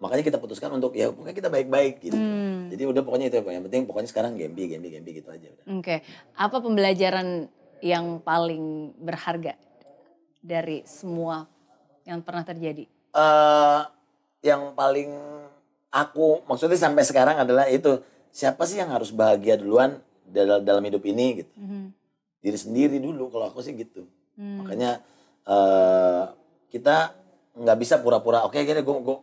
makanya 0.00 0.24
kita 0.24 0.38
putuskan 0.38 0.72
untuk 0.72 0.94
ya 0.94 1.10
pokoknya 1.10 1.36
kita 1.36 1.50
baik-baik 1.50 2.00
gitu. 2.00 2.14
Hmm. 2.14 2.70
Jadi 2.70 2.82
udah 2.86 3.02
pokoknya 3.02 3.26
itu 3.28 3.36
yang 3.42 3.66
penting 3.66 3.82
pokoknya 3.84 4.08
sekarang 4.08 4.32
gembi 4.32 4.70
gembi 4.70 4.88
gembi 4.88 5.10
gitu 5.12 5.28
aja 5.28 5.44
udah. 5.44 5.64
Oke, 5.74 6.00
apa 6.32 6.56
pembelajaran 6.56 7.50
yang 7.82 8.22
paling 8.22 8.94
berharga 8.96 9.58
dari 10.38 10.86
semua 10.86 11.50
yang 12.02 12.22
pernah 12.22 12.46
terjadi? 12.46 12.86
eh 13.10 13.80
yang 14.40 14.70
paling 14.72 15.10
aku 15.90 16.46
maksudnya 16.46 16.78
sampai 16.78 17.02
sekarang 17.02 17.36
adalah 17.36 17.66
itu 17.66 17.98
siapa 18.30 18.62
sih 18.62 18.78
yang 18.78 18.88
harus 18.88 19.10
bahagia 19.10 19.54
duluan 19.54 19.98
dalam 20.24 20.60
dalam 20.60 20.82
hidup 20.82 21.02
ini 21.02 21.42
gitu 21.42 21.52
Mhm. 21.54 21.84
diri 22.40 22.56
sendiri 22.56 22.96
dulu 22.96 23.28
kalau 23.28 23.46
aku 23.46 23.60
sih 23.60 23.74
gitu 23.74 24.06
Hmm. 24.34 24.62
makanya 24.62 25.02
eh 25.44 26.22
kita 26.70 27.12
nggak 27.52 27.76
bisa 27.76 27.98
pura-pura 27.98 28.42
oke 28.42 28.56
gini 28.56 28.78
gue 28.78 28.96
gue 28.96 29.18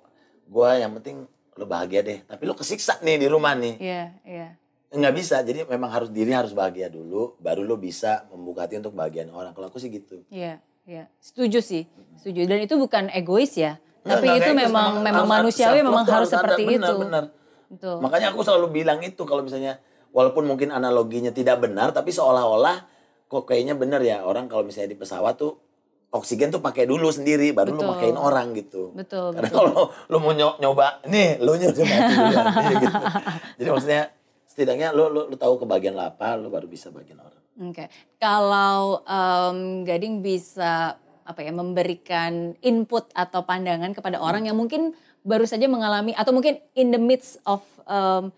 gue 0.45 0.69
yang 0.75 0.91
penting 0.93 1.23
lo 1.55 1.65
bahagia 1.65 2.01
deh 2.01 2.19
tapi 2.23 2.43
lo 2.43 2.53
kesiksa 2.53 2.99
nih 2.99 3.17
di 3.17 3.25
rumah 3.25 3.55
nih 3.55 3.75
Iya, 3.79 4.03
iya. 4.23 4.47
nggak 4.89 5.13
bisa 5.15 5.41
jadi 5.41 5.65
memang 5.65 5.89
harus 5.89 6.09
diri 6.09 6.29
harus 6.29 6.51
bahagia 6.51 6.87
dulu 6.87 7.33
baru 7.37 7.63
lo 7.63 7.75
bisa 7.75 8.27
membuka 8.29 8.63
hati 8.63 8.77
untuk 8.77 8.93
bahagian 8.93 9.31
orang 9.31 9.51
kalau 9.51 9.67
aku 9.67 9.79
sih 9.79 9.89
gitu 9.89 10.21
Iya, 10.27 10.59
iya. 10.83 11.07
Setuju 11.17 11.59
sih, 11.59 11.83
setuju. 12.15 12.45
Dan 12.45 12.61
itu 12.61 12.75
bukan 12.75 13.09
egois 13.09 13.51
ya, 13.53 13.75
tapi 14.01 14.27
nggak 14.27 14.37
itu 14.37 14.51
memang 14.53 15.01
memang 15.01 15.25
manusiawi, 15.25 15.81
memang 15.81 16.03
harus 16.03 16.29
harus 16.29 16.29
ada, 16.29 16.35
seperti 16.53 16.63
benar, 16.63 16.77
itu. 16.85 16.95
benar. 16.99 17.23
Betul. 17.67 17.99
Makanya 17.99 18.31
aku 18.31 18.41
selalu 18.43 18.71
bilang 18.71 18.99
itu 19.03 19.23
kalau 19.23 19.43
misalnya 19.43 19.79
walaupun 20.15 20.47
mungkin 20.47 20.71
analoginya 20.71 21.29
tidak 21.29 21.59
benar 21.59 21.91
tapi 21.91 22.15
seolah-olah 22.15 22.87
kok 23.27 23.43
kayaknya 23.43 23.75
benar 23.75 23.99
ya 23.99 24.23
orang 24.23 24.47
kalau 24.47 24.63
misalnya 24.63 24.95
di 24.95 24.99
pesawat 24.99 25.35
tuh 25.35 25.59
oksigen 26.07 26.47
tuh 26.47 26.63
pakai 26.63 26.87
dulu 26.87 27.11
sendiri 27.11 27.51
baru 27.51 27.75
lu 27.75 27.83
Betul. 27.83 27.91
pakein 27.91 28.17
orang 28.17 28.47
gitu. 28.55 28.95
Betul, 28.95 29.35
Karena 29.35 29.51
betul. 29.51 29.59
kalau 29.59 29.81
lu 30.07 30.17
mau 30.23 30.31
nyo- 30.31 30.57
nyoba, 30.57 31.03
nih 31.03 31.35
lu 31.43 31.51
nyoba 31.59 31.83
mati 31.83 32.13
duluan. 32.15 32.45
Iya, 32.47 32.75
gitu. 32.79 32.97
Jadi 33.59 33.69
maksudnya 33.69 34.03
setidaknya 34.47 34.87
lu, 34.95 35.11
lu, 35.11 35.21
lu 35.27 35.35
tahu 35.35 35.59
kebagian 35.59 35.99
apa, 35.99 36.39
lu 36.39 36.47
baru 36.47 36.65
bisa 36.71 36.87
bagian 36.89 37.19
orang. 37.19 37.43
Oke, 37.57 37.91
kalau 38.21 39.03
em, 39.03 39.83
Gading 39.83 40.23
bisa 40.23 40.95
apa 41.27 41.43
ya 41.43 41.51
memberikan 41.51 42.55
input 42.63 43.11
atau 43.11 43.43
pandangan 43.43 43.91
kepada 43.91 44.23
orang 44.23 44.47
yang 44.47 44.55
mungkin 44.55 44.95
baru 45.27 45.43
saja 45.43 45.67
mengalami 45.67 46.15
atau 46.15 46.31
mungkin 46.31 46.55
in 46.71 46.95
the 46.95 47.01
midst 47.01 47.43
of 47.43 47.59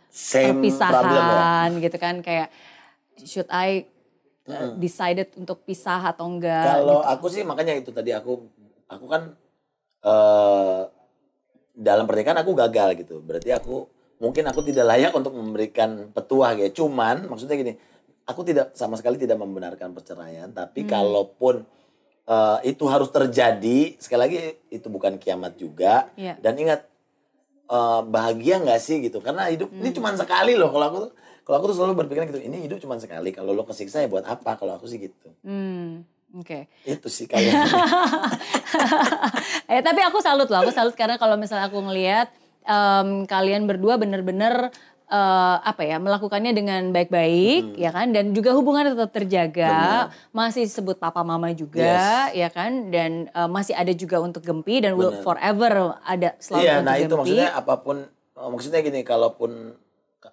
Same 0.10 0.58
perpisahan 0.58 0.94
problem 1.06 1.26
ya. 1.78 1.82
gitu 1.86 1.98
kan 2.02 2.16
kayak 2.26 2.50
should 3.22 3.46
I 3.54 3.86
uh, 4.50 4.74
decided 4.74 5.30
untuk 5.38 5.62
pisah 5.62 6.02
atau 6.02 6.26
enggak? 6.26 6.82
Kalau 6.82 7.06
gitu. 7.06 7.14
aku 7.14 7.26
sih 7.30 7.44
makanya 7.46 7.78
itu 7.78 7.94
tadi 7.94 8.10
aku 8.10 8.42
aku 8.90 9.06
kan 9.06 9.38
eh 10.02 10.82
dalam 11.80 12.10
pernikahan 12.10 12.42
aku 12.42 12.52
gagal 12.58 13.00
gitu. 13.00 13.22
Berarti 13.22 13.54
aku 13.54 13.88
mungkin 14.20 14.44
aku 14.52 14.66
tidak 14.68 14.86
layak 14.90 15.14
untuk 15.16 15.32
memberikan 15.32 16.12
petuah 16.12 16.58
gitu. 16.60 16.84
Cuman 16.86 17.30
maksudnya 17.32 17.56
gini, 17.56 17.74
aku 18.28 18.44
tidak 18.44 18.76
sama 18.76 19.00
sekali 19.00 19.16
tidak 19.16 19.40
membenarkan 19.40 19.96
perceraian, 19.96 20.52
tapi 20.52 20.84
kalaupun 20.84 21.64
eh, 22.30 22.58
itu 22.70 22.86
harus 22.86 23.10
terjadi, 23.10 23.98
sekali 23.98 24.22
lagi 24.22 24.40
itu 24.70 24.88
bukan 24.88 25.18
kiamat 25.18 25.58
juga. 25.58 26.14
Iya. 26.14 26.38
Dan 26.38 26.54
ingat 26.62 26.86
eh, 27.68 28.02
bahagia 28.06 28.62
nggak 28.62 28.80
sih 28.80 29.02
gitu? 29.02 29.18
Karena 29.20 29.50
hidup 29.50 29.74
ini 29.74 29.90
cuma 29.90 30.14
sekali 30.14 30.54
loh. 30.54 30.70
Kalau 30.70 30.86
aku 30.86 30.98
tuh 31.10 31.12
kalau 31.50 31.66
aku 31.66 31.74
tuh 31.74 31.78
selalu 31.82 32.06
berpikir 32.06 32.30
gitu, 32.30 32.46
ini 32.46 32.70
hidup 32.70 32.78
cuma 32.78 33.02
sekali. 33.02 33.34
Kalau 33.34 33.58
lo 33.58 33.66
kesiksa 33.66 34.06
ya 34.06 34.08
buat 34.08 34.22
apa? 34.22 34.54
Kalau 34.54 34.78
aku 34.78 34.86
sih 34.86 35.02
gitu. 35.02 35.34
Hmm, 35.42 36.06
oke. 36.38 36.70
Itu 36.86 37.10
sih 37.10 37.26
kayaknya. 37.26 37.66
eh 39.74 39.82
tapi 39.82 40.06
aku 40.06 40.22
salut 40.22 40.46
loh, 40.46 40.62
aku 40.62 40.70
salut 40.70 40.94
karena 40.94 41.18
kalau 41.18 41.42
misalnya 41.42 41.66
aku 41.66 41.82
ngelihat 41.82 42.30
em, 42.70 43.26
kalian 43.26 43.66
berdua 43.66 43.98
bener-bener 43.98 44.70
eh, 45.10 45.58
apa 45.60 45.82
ya 45.82 45.98
melakukannya 45.98 46.54
dengan 46.54 46.94
baik-baik 46.94 47.76
ya 47.76 47.90
kan? 47.90 48.14
Dan 48.14 48.32
juga 48.32 48.54
hubungannya 48.54 48.94
tetap 48.94 49.12
terjaga, 49.12 50.08
masih 50.30 50.70
sebut 50.70 50.96
papa 50.96 51.26
mama 51.26 51.50
juga 51.52 52.30
ya 52.32 52.48
kan? 52.48 52.94
Dan 52.94 53.28
eh, 53.28 53.50
masih 53.50 53.74
ada 53.74 53.92
juga 53.92 54.22
untuk 54.22 54.46
Gempi 54.46 54.86
dan 54.86 54.94
will 54.94 55.12
Bener. 55.12 55.26
forever 55.26 55.74
ada 56.06 56.38
selalu 56.38 56.62
Iya, 56.62 56.74
untuk 56.76 56.86
nah 56.86 56.96
itu 56.96 57.04
Gempi. 57.06 57.18
maksudnya 57.18 57.50
apa 57.52 57.74
pun 57.78 57.98
oh, 58.40 58.50
maksudnya 58.54 58.80
gini, 58.80 59.02
kalaupun 59.04 59.76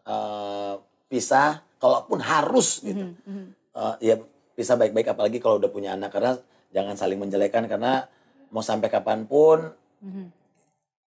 eh, 0.07 0.75
pisah, 1.07 1.62
kalaupun 1.79 2.19
harus 2.21 2.81
gitu, 2.81 3.15
Mhm, 3.25 3.45
eh, 3.75 3.95
ya 4.03 4.15
pisah 4.53 4.75
baik-baik 4.75 5.09
apalagi 5.09 5.39
kalau 5.39 5.57
udah 5.57 5.69
punya 5.69 5.95
anak 5.95 6.11
karena 6.11 6.37
jangan 6.73 6.97
saling 6.97 7.17
menjelekan 7.17 7.65
karena 7.67 8.09
mau 8.49 8.61
sampai 8.61 8.89
kapan 8.89 9.25
pun 9.25 9.71
Mhm. 10.01 10.33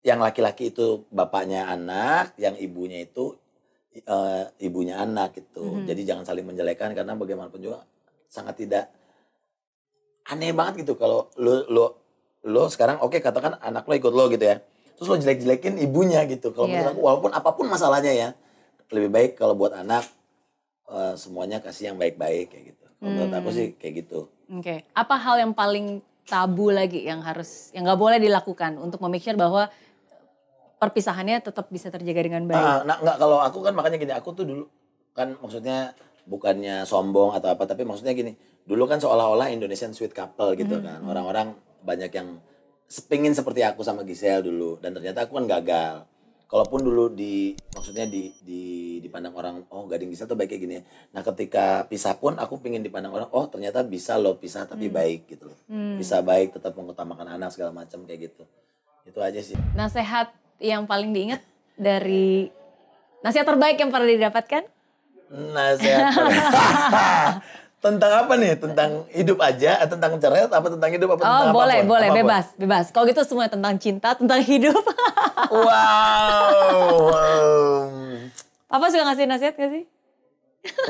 yang 0.00 0.18
laki-laki 0.18 0.70
itu 0.70 1.02
bapaknya 1.11 1.66
anak, 1.66 2.33
yang 2.37 2.54
ibunya 2.57 3.02
itu 3.02 3.35
eh, 3.94 4.44
ibunya 4.62 5.01
anak 5.01 5.38
gitu. 5.38 5.83
Mhm. 5.83 5.87
Jadi 5.88 6.03
jangan 6.05 6.24
saling 6.24 6.46
menjelekan 6.46 6.92
karena 6.92 7.12
bagaimanapun 7.16 7.61
juga 7.61 7.85
sangat 8.29 8.61
tidak 8.61 8.85
aneh 10.29 10.53
banget 10.53 10.85
gitu 10.85 11.01
kalau 11.01 11.33
lo 11.40 11.64
lo 11.72 11.87
lo 12.44 12.68
sekarang 12.68 13.01
oke 13.01 13.16
katakan 13.18 13.57
anak 13.64 13.88
lo 13.88 13.94
ikut 13.96 14.12
lo 14.12 14.29
gitu 14.29 14.44
ya. 14.44 14.61
Terus 14.98 15.07
lo 15.09 15.16
jelek-jelekin 15.16 15.79
ibunya 15.79 16.27
gitu. 16.27 16.51
Kalau 16.53 16.66
menurut 16.68 16.90
aku 16.92 17.01
walaupun 17.01 17.31
apa 17.33 17.51
pun 17.55 17.70
masalahnya 17.70 18.12
ya, 18.12 18.29
lebih 18.90 19.11
baik 19.14 19.31
kalau 19.38 19.55
buat 19.55 19.72
anak 19.72 20.05
eh, 20.88 21.14
semuanya 21.16 21.61
kasih 21.62 21.92
yang 21.94 21.98
baik-baik 22.01 22.51
kayak 22.53 22.64
gitu. 22.74 22.85
Kalau 22.98 23.11
menurut 23.14 23.33
aku 23.33 23.48
Hmm. 23.53 23.57
sih 23.57 23.66
kayak 23.79 23.94
gitu. 24.05 24.20
Oke, 24.48 24.83
apa 24.96 25.14
hal 25.20 25.37
yang 25.44 25.53
paling 25.53 26.01
tabu 26.29 26.68
lagi 26.68 27.05
yang 27.09 27.24
harus 27.24 27.72
yang 27.72 27.88
nggak 27.88 28.01
boleh 28.01 28.18
dilakukan 28.20 28.77
untuk 28.77 29.01
memake 29.01 29.24
sure 29.24 29.37
bahwa 29.38 29.72
perpisahannya 30.78 31.42
tetap 31.42 31.66
bisa 31.68 31.90
terjaga 31.90 32.22
dengan 32.22 32.46
baik? 32.46 32.58
Ah, 32.58 32.80
nah, 32.86 32.96
nggak 33.02 33.16
kalau 33.18 33.38
aku 33.42 33.58
kan 33.66 33.74
makanya 33.74 33.98
gini, 33.98 34.14
aku 34.14 34.30
tuh 34.32 34.46
dulu 34.46 34.64
kan 35.12 35.34
maksudnya 35.42 35.92
bukannya 36.30 36.86
sombong 36.86 37.34
atau 37.34 37.50
apa, 37.50 37.66
tapi 37.66 37.82
maksudnya 37.82 38.14
gini, 38.14 38.38
dulu 38.62 38.86
kan 38.86 39.02
seolah-olah 39.02 39.50
Indonesian 39.50 39.90
sweet 39.90 40.14
couple 40.14 40.54
gitu 40.54 40.78
kan, 40.78 41.02
orang-orang 41.02 41.58
banyak 41.82 42.12
yang 42.14 42.38
sepingin 42.86 43.34
seperti 43.34 43.66
aku 43.66 43.82
sama 43.82 44.06
Giselle 44.06 44.46
dulu, 44.46 44.78
dan 44.78 44.94
ternyata 44.94 45.26
aku 45.26 45.36
kan 45.42 45.46
gagal. 45.48 46.06
Kalaupun 46.48 46.80
dulu 46.80 47.12
di 47.12 47.52
maksudnya 47.76 48.08
di 48.08 48.32
di 48.40 48.96
dipandang 49.04 49.36
orang, 49.36 49.68
oh 49.68 49.84
gading 49.84 50.08
Giselle 50.08 50.32
tuh 50.32 50.38
baik 50.40 50.56
kayak 50.56 50.62
gini. 50.64 50.74
ya. 50.80 50.82
Nah 51.12 51.20
ketika 51.20 51.84
pisah 51.84 52.16
pun 52.16 52.40
aku 52.40 52.56
pingin 52.64 52.80
dipandang 52.80 53.12
orang, 53.12 53.28
oh 53.36 53.44
ternyata 53.52 53.84
bisa 53.84 54.16
loh 54.16 54.40
pisah 54.40 54.64
tapi 54.64 54.88
baik 54.88 55.28
gitu 55.28 55.52
loh, 55.52 55.58
bisa 56.00 56.24
baik 56.24 56.56
tetap 56.56 56.72
mengutamakan 56.72 57.36
anak 57.36 57.52
segala 57.52 57.76
macam 57.76 58.00
kayak 58.08 58.32
gitu. 58.32 58.48
Itu 59.04 59.20
aja 59.20 59.40
sih. 59.44 59.60
Nasihat 59.76 60.32
yang 60.59 60.85
paling 60.85 61.11
diingat 61.11 61.40
dari 61.75 62.51
nasihat 63.23 63.47
terbaik 63.47 63.79
yang 63.79 63.90
pernah 63.90 64.09
didapatkan? 64.11 64.62
Nasihat 65.29 66.09
tentang 67.85 68.12
apa 68.27 68.33
nih? 68.35 68.59
Tentang 68.59 68.90
hidup 69.12 69.38
aja? 69.38 69.79
Atau 69.79 69.94
Tentang 69.99 70.18
cerai? 70.18 70.51
Apa 70.51 70.66
tentang 70.66 70.90
hidup? 70.90 71.09
Apa 71.14 71.23
tentang 71.23 71.51
Oh 71.51 71.55
boleh, 71.55 71.79
apa 71.79 71.85
pun? 71.85 71.92
boleh, 71.94 72.09
Apa 72.09 72.14
pun. 72.14 72.18
bebas, 72.25 72.47
bebas. 72.59 72.85
Kalau 72.90 73.05
gitu 73.07 73.23
semua 73.23 73.47
tentang 73.47 73.75
cinta, 73.79 74.14
tentang 74.14 74.40
hidup. 74.42 74.79
Wow. 75.49 77.09
wow. 77.09 77.49
Papa 78.68 78.90
suka 78.90 79.07
ngasih 79.07 79.25
nasihat 79.25 79.55
gak 79.55 79.71
sih? 79.71 79.85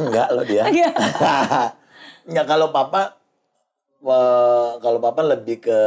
Enggak 0.01 0.29
loh 0.33 0.43
dia. 0.43 0.65
Enggak. 0.67 0.95
Enggak 2.29 2.47
kalau 2.49 2.73
papa 2.73 3.15
eh, 4.03 4.71
kalau 4.81 4.99
papa 4.99 5.21
lebih 5.23 5.63
ke 5.63 5.81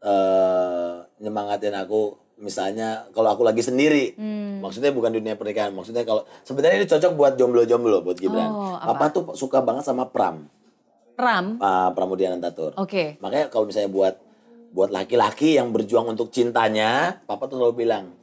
eh, 0.00 0.94
nyemangatin 1.20 1.76
aku 1.76 2.16
misalnya 2.38 3.10
kalau 3.12 3.34
aku 3.34 3.42
lagi 3.42 3.62
sendiri. 3.62 4.14
Hmm. 4.14 4.62
Maksudnya 4.62 4.94
bukan 4.94 5.14
dunia 5.14 5.34
pernikahan. 5.34 5.74
Maksudnya 5.74 6.06
kalau 6.06 6.24
sebenarnya 6.46 6.82
ini 6.82 6.88
cocok 6.88 7.12
buat 7.14 7.32
jomblo-jomblo 7.38 8.02
buat 8.02 8.18
Gibran. 8.18 8.50
Oh, 8.50 8.74
apa? 8.78 8.94
papa 8.94 9.04
tuh 9.14 9.22
suka 9.34 9.62
banget 9.62 9.84
sama 9.86 10.08
Pram. 10.08 10.46
Ram. 11.18 11.58
uh, 11.58 11.90
Pramudia 11.98 12.30
Nantatur. 12.30 12.78
Oke. 12.78 13.18
Makanya 13.18 13.50
kalau 13.50 13.66
misalnya 13.66 13.90
buat 13.90 14.14
buat 14.70 14.94
laki-laki 14.94 15.58
yang 15.58 15.74
berjuang 15.74 16.14
untuk 16.14 16.30
cintanya, 16.30 17.18
papa 17.26 17.50
tuh 17.50 17.58
selalu 17.58 17.74
bilang 17.74 18.14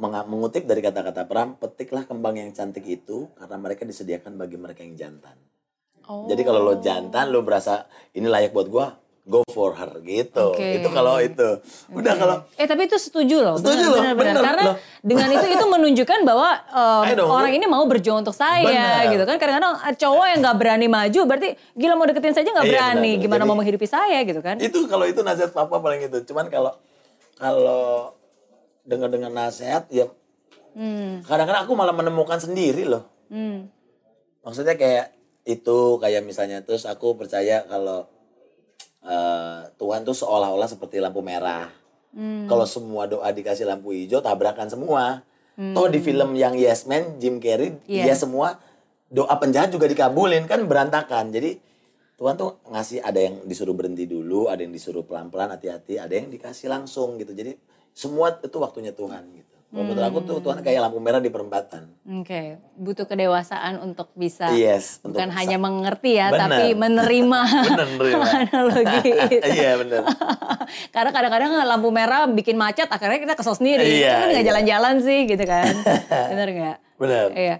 mengutip 0.00 0.64
dari 0.64 0.80
kata-kata 0.80 1.28
Pram, 1.28 1.60
petiklah 1.60 2.08
kembang 2.08 2.40
yang 2.40 2.50
cantik 2.56 2.82
itu 2.88 3.28
karena 3.36 3.56
mereka 3.60 3.84
disediakan 3.84 4.40
bagi 4.40 4.56
mereka 4.56 4.80
yang 4.80 4.96
jantan. 4.96 5.36
Oh. 6.08 6.24
Jadi 6.26 6.40
kalau 6.42 6.64
lo 6.64 6.80
jantan, 6.80 7.28
lo 7.28 7.44
berasa 7.44 7.84
ini 8.16 8.24
layak 8.26 8.56
buat 8.56 8.66
gua, 8.72 8.96
go 9.30 9.46
for 9.46 9.70
her 9.72 10.02
gitu. 10.02 10.50
Oke. 10.50 10.82
Itu 10.82 10.90
kalau 10.90 11.16
itu. 11.18 11.62
Udah 11.88 12.14
kalau 12.14 12.36
Eh 12.54 12.66
tapi 12.66 12.84
itu 12.84 12.98
setuju 12.98 13.40
loh. 13.40 13.54
Setuju 13.54 13.78
benar, 13.78 13.86
loh, 13.86 13.94
benar, 13.94 14.12
benar. 14.12 14.34
benar, 14.34 14.42
Karena 14.44 14.62
loh. 14.66 14.76
dengan 15.00 15.28
itu 15.30 15.46
itu 15.48 15.64
menunjukkan 15.64 16.18
bahwa 16.26 16.48
um, 17.22 17.30
orang 17.30 17.52
ini 17.52 17.64
mau 17.64 17.86
berjuang 17.86 18.20
untuk 18.20 18.34
saya 18.34 18.66
Benar. 18.66 19.14
gitu 19.14 19.22
kan. 19.22 19.38
Kadang-kadang 19.38 19.74
eh, 19.80 19.94
cowok 19.94 20.26
yang 20.26 20.38
nggak 20.42 20.56
berani 20.58 20.86
maju 20.86 21.20
berarti 21.24 21.48
gila 21.72 21.94
mau 21.94 22.04
deketin 22.04 22.34
saja 22.34 22.48
nggak 22.50 22.66
Iya, 22.66 22.74
berani. 22.74 22.90
benar, 22.90 23.06
benar. 23.06 23.22
Gimana 23.22 23.38
Jadi- 23.38 23.48
mau 23.48 23.56
menghidupi 23.56 23.86
saya 23.86 24.18
gitu 24.22 24.40
kan. 24.40 24.56
itu 24.58 24.78
kalau 24.84 25.06
itu 25.06 25.22
nasihat 25.22 25.50
papa 25.50 25.78
paling 25.78 26.02
itu. 26.04 26.18
Cuman 26.24 26.50
kalau 26.50 26.74
kalau 27.34 28.12
dengar-dengar 28.82 29.30
nasihat 29.30 29.86
ya 29.88 30.10
Hmm. 30.70 31.18
kadang-kadang 31.22 31.64
aku 31.64 31.74
malah 31.74 31.90
menemukan 31.90 32.38
sendiri 32.38 32.84
loh. 32.84 33.06
Hmm. 33.26 33.66
maksudnya 34.40 34.72
kayak 34.72 35.14
itu 35.42 35.78
kayak 35.96 36.22
misalnya 36.22 36.60
terus 36.60 36.82
aku 36.82 37.12
percaya 37.12 37.62
kalau 37.64 38.06
eh, 39.04 39.60
Tuhan 39.76 40.04
tuh 40.04 40.16
seolah-olah 40.16 40.68
seperti 40.68 41.00
lampu 41.00 41.20
merah. 41.24 41.68
Hmm. 42.10 42.50
Kalau 42.50 42.66
semua 42.66 43.06
doa 43.06 43.30
dikasih 43.30 43.64
lampu 43.68 43.94
hijau 43.94 44.18
tabrakan 44.18 44.66
semua. 44.66 45.22
Toh 45.60 45.92
di 45.92 46.00
film 46.00 46.32
yang 46.40 46.56
Yes 46.56 46.88
Man 46.88 47.20
Jim 47.20 47.36
Carrey 47.36 47.76
Hmm. 47.76 47.84
Iya. 47.84 48.04
dia 48.08 48.16
semua 48.16 48.56
doa 49.12 49.34
penjahat 49.36 49.68
juga 49.68 49.84
dikabulin 49.84 50.48
kan 50.48 50.64
berantakan. 50.64 51.28
Jadi 51.28 51.60
Tuhan 52.16 52.36
tuh 52.36 52.60
ngasih 52.68 53.04
ada 53.04 53.20
yang 53.20 53.44
disuruh 53.44 53.76
berhenti 53.76 54.08
dulu, 54.08 54.48
ada 54.48 54.60
yang 54.64 54.72
disuruh 54.72 55.04
pelan-pelan 55.04 55.52
hati-hati, 55.52 56.00
ada 56.00 56.12
yang 56.16 56.32
dikasih 56.32 56.72
langsung 56.72 57.20
gitu. 57.20 57.36
Jadi 57.36 57.56
semua 57.92 58.40
itu 58.40 58.56
waktunya 58.56 58.92
Tuhan 58.96 59.24
gitu. 59.36 59.56
Kalau 59.70 59.86
menurut 59.86 60.02
aku 60.02 60.18
tuh 60.26 60.36
Tuhan 60.42 60.66
kayak 60.66 60.82
lampu 60.82 60.98
merah 60.98 61.22
di 61.22 61.30
perempatan. 61.30 61.94
Oke, 62.18 62.58
butuh 62.74 63.06
kedewasaan 63.06 63.78
untuk 63.78 64.10
bisa 64.18 64.50
Yes, 64.50 64.98
untuk 64.98 65.14
bukan 65.22 65.30
hanya 65.30 65.62
mengerti 65.62 66.18
ya, 66.18 66.34
Benar. 66.34 66.50
tapi 66.50 66.74
menerima 66.74 67.40
Bener, 67.70 67.86
menerima. 67.94 68.24
analogi 68.50 69.10
itu. 69.30 69.46
Iya 69.62 69.70
bener. 69.78 70.02
Karena 70.90 71.10
kadang-kadang 71.14 71.50
lampu 71.62 71.88
merah 71.94 72.26
bikin 72.26 72.58
macet, 72.58 72.90
akhirnya 72.90 73.22
kita 73.22 73.34
kesel 73.38 73.54
sendiri. 73.54 73.86
Iya, 73.86 74.10
Kan 74.18 74.26
nggak 74.34 74.42
iya. 74.42 74.48
jalan-jalan 74.50 74.94
sih 75.06 75.18
gitu 75.30 75.44
kan. 75.46 75.70
Bener 76.34 76.48
nggak? 76.50 76.76
Bener. 76.98 77.26
Iya. 77.30 77.56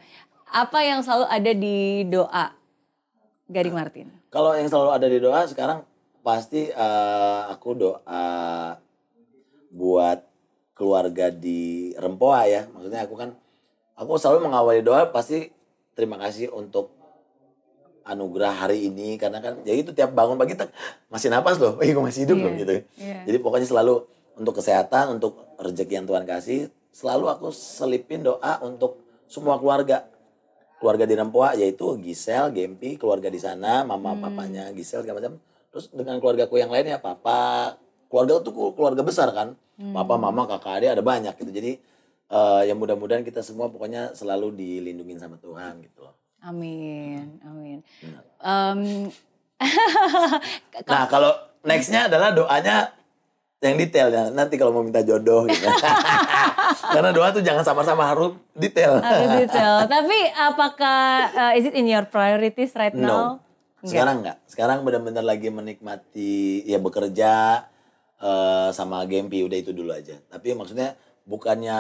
Apa 0.51 0.79
yang 0.83 1.07
selalu 1.07 1.31
ada 1.31 1.53
di 1.55 1.79
doa 2.11 2.47
Gading 3.47 3.75
Martin? 3.79 4.07
Kalau 4.35 4.59
yang 4.59 4.67
selalu 4.67 4.91
ada 4.99 5.07
di 5.07 5.19
doa 5.23 5.47
sekarang 5.47 5.87
pasti 6.27 6.75
eh, 6.75 7.41
aku 7.55 7.71
doa 7.79 8.27
buat 9.71 10.27
keluarga 10.81 11.29
di 11.29 11.93
Rempoa 11.93 12.49
ya. 12.49 12.65
Maksudnya 12.73 13.05
aku 13.05 13.15
kan 13.15 13.37
aku 13.93 14.17
selalu 14.17 14.49
mengawali 14.49 14.81
doa 14.81 15.05
pasti 15.13 15.53
terima 15.93 16.17
kasih 16.17 16.49
untuk 16.49 16.89
anugerah 18.01 18.65
hari 18.65 18.89
ini 18.89 19.21
karena 19.21 19.39
kan 19.39 19.61
ya 19.63 19.77
itu 19.77 19.93
tiap 19.93 20.17
bangun 20.17 20.41
pagi 20.41 20.57
tak 20.57 20.73
masih 21.13 21.29
napas 21.29 21.61
loh, 21.61 21.77
eh 21.85 21.93
gue 21.93 22.01
masih 22.01 22.25
hidup 22.25 22.41
Iya, 22.41 22.45
loh 22.49 22.53
gitu. 22.57 22.73
iya. 22.97 23.19
Jadi 23.29 23.37
pokoknya 23.39 23.69
selalu 23.69 23.95
untuk 24.41 24.57
kesehatan, 24.57 25.21
untuk 25.21 25.37
rezeki 25.61 26.01
yang 26.01 26.07
Tuhan 26.09 26.25
kasih, 26.25 26.61
selalu 26.91 27.29
aku 27.29 27.53
selipin 27.53 28.25
doa 28.25 28.57
untuk 28.65 29.05
semua 29.29 29.61
keluarga. 29.61 30.09
Keluarga 30.81 31.05
di 31.05 31.13
Rempoa 31.13 31.53
yaitu 31.61 31.93
Gisel, 32.01 32.57
Gempi, 32.57 32.97
keluarga 32.97 33.29
di 33.29 33.37
sana, 33.37 33.85
mama 33.85 34.17
Hmm. 34.17 34.25
papanya 34.25 34.73
Gisel 34.73 35.05
segala 35.05 35.21
macam. 35.21 35.37
Terus 35.71 35.93
dengan 35.93 36.17
keluargaku 36.19 36.57
yang 36.57 36.73
lainnya, 36.73 36.97
papa, 36.97 37.77
keluarga 38.11 38.43
itu 38.43 38.51
keluarga 38.53 39.03
besar 39.07 39.31
kan. 39.31 39.55
Hmm. 39.79 39.95
Papa, 39.97 40.19
mama, 40.21 40.45
kakak, 40.45 40.83
adik 40.83 40.91
ada 40.99 41.03
banyak 41.07 41.35
gitu. 41.39 41.51
Jadi 41.55 41.73
eh 42.31 42.63
ya 42.67 42.75
mudah-mudahan 42.75 43.23
kita 43.23 43.41
semua 43.43 43.71
pokoknya 43.71 44.13
selalu 44.15 44.55
dilindungi 44.55 45.19
sama 45.19 45.39
Tuhan 45.39 45.81
gitu 45.87 46.05
loh. 46.05 46.15
Amin, 46.43 47.39
amin. 47.47 47.79
Benar. 48.03 48.23
Em, 48.41 48.81
Nah 50.89 51.05
kalau 51.13 51.37
nextnya 51.61 52.09
adalah 52.09 52.33
doanya 52.33 52.97
yang 53.61 53.77
detail 53.77 54.09
ya. 54.09 54.33
Nanti 54.33 54.57
kalau 54.57 54.73
mau 54.73 54.81
minta 54.81 55.05
jodoh 55.05 55.45
gitu. 55.45 55.69
Karena 56.97 57.13
doa 57.13 57.29
tuh 57.29 57.45
jangan 57.45 57.61
sama-sama 57.61 58.09
harus 58.09 58.41
detail. 58.57 59.05
Harus 59.05 59.45
detail. 59.45 59.85
Tapi 59.85 60.19
apakah 60.33 61.03
uh, 61.37 61.53
is 61.53 61.69
it 61.69 61.77
in 61.77 61.85
your 61.85 62.09
priorities 62.09 62.73
right 62.73 62.97
now? 62.97 63.37
No. 63.37 63.45
Sekarang 63.85 64.25
enggak. 64.25 64.41
Sekarang 64.49 64.81
benar-benar 64.81 65.25
lagi 65.25 65.53
menikmati 65.53 66.65
ya 66.65 66.81
bekerja 66.81 67.65
eh, 68.21 68.69
sama 68.77 69.03
Gempi 69.09 69.43
udah 69.43 69.59
itu 69.59 69.73
dulu 69.73 69.91
aja. 69.97 70.21
Tapi 70.29 70.53
maksudnya 70.53 70.95
bukannya 71.25 71.79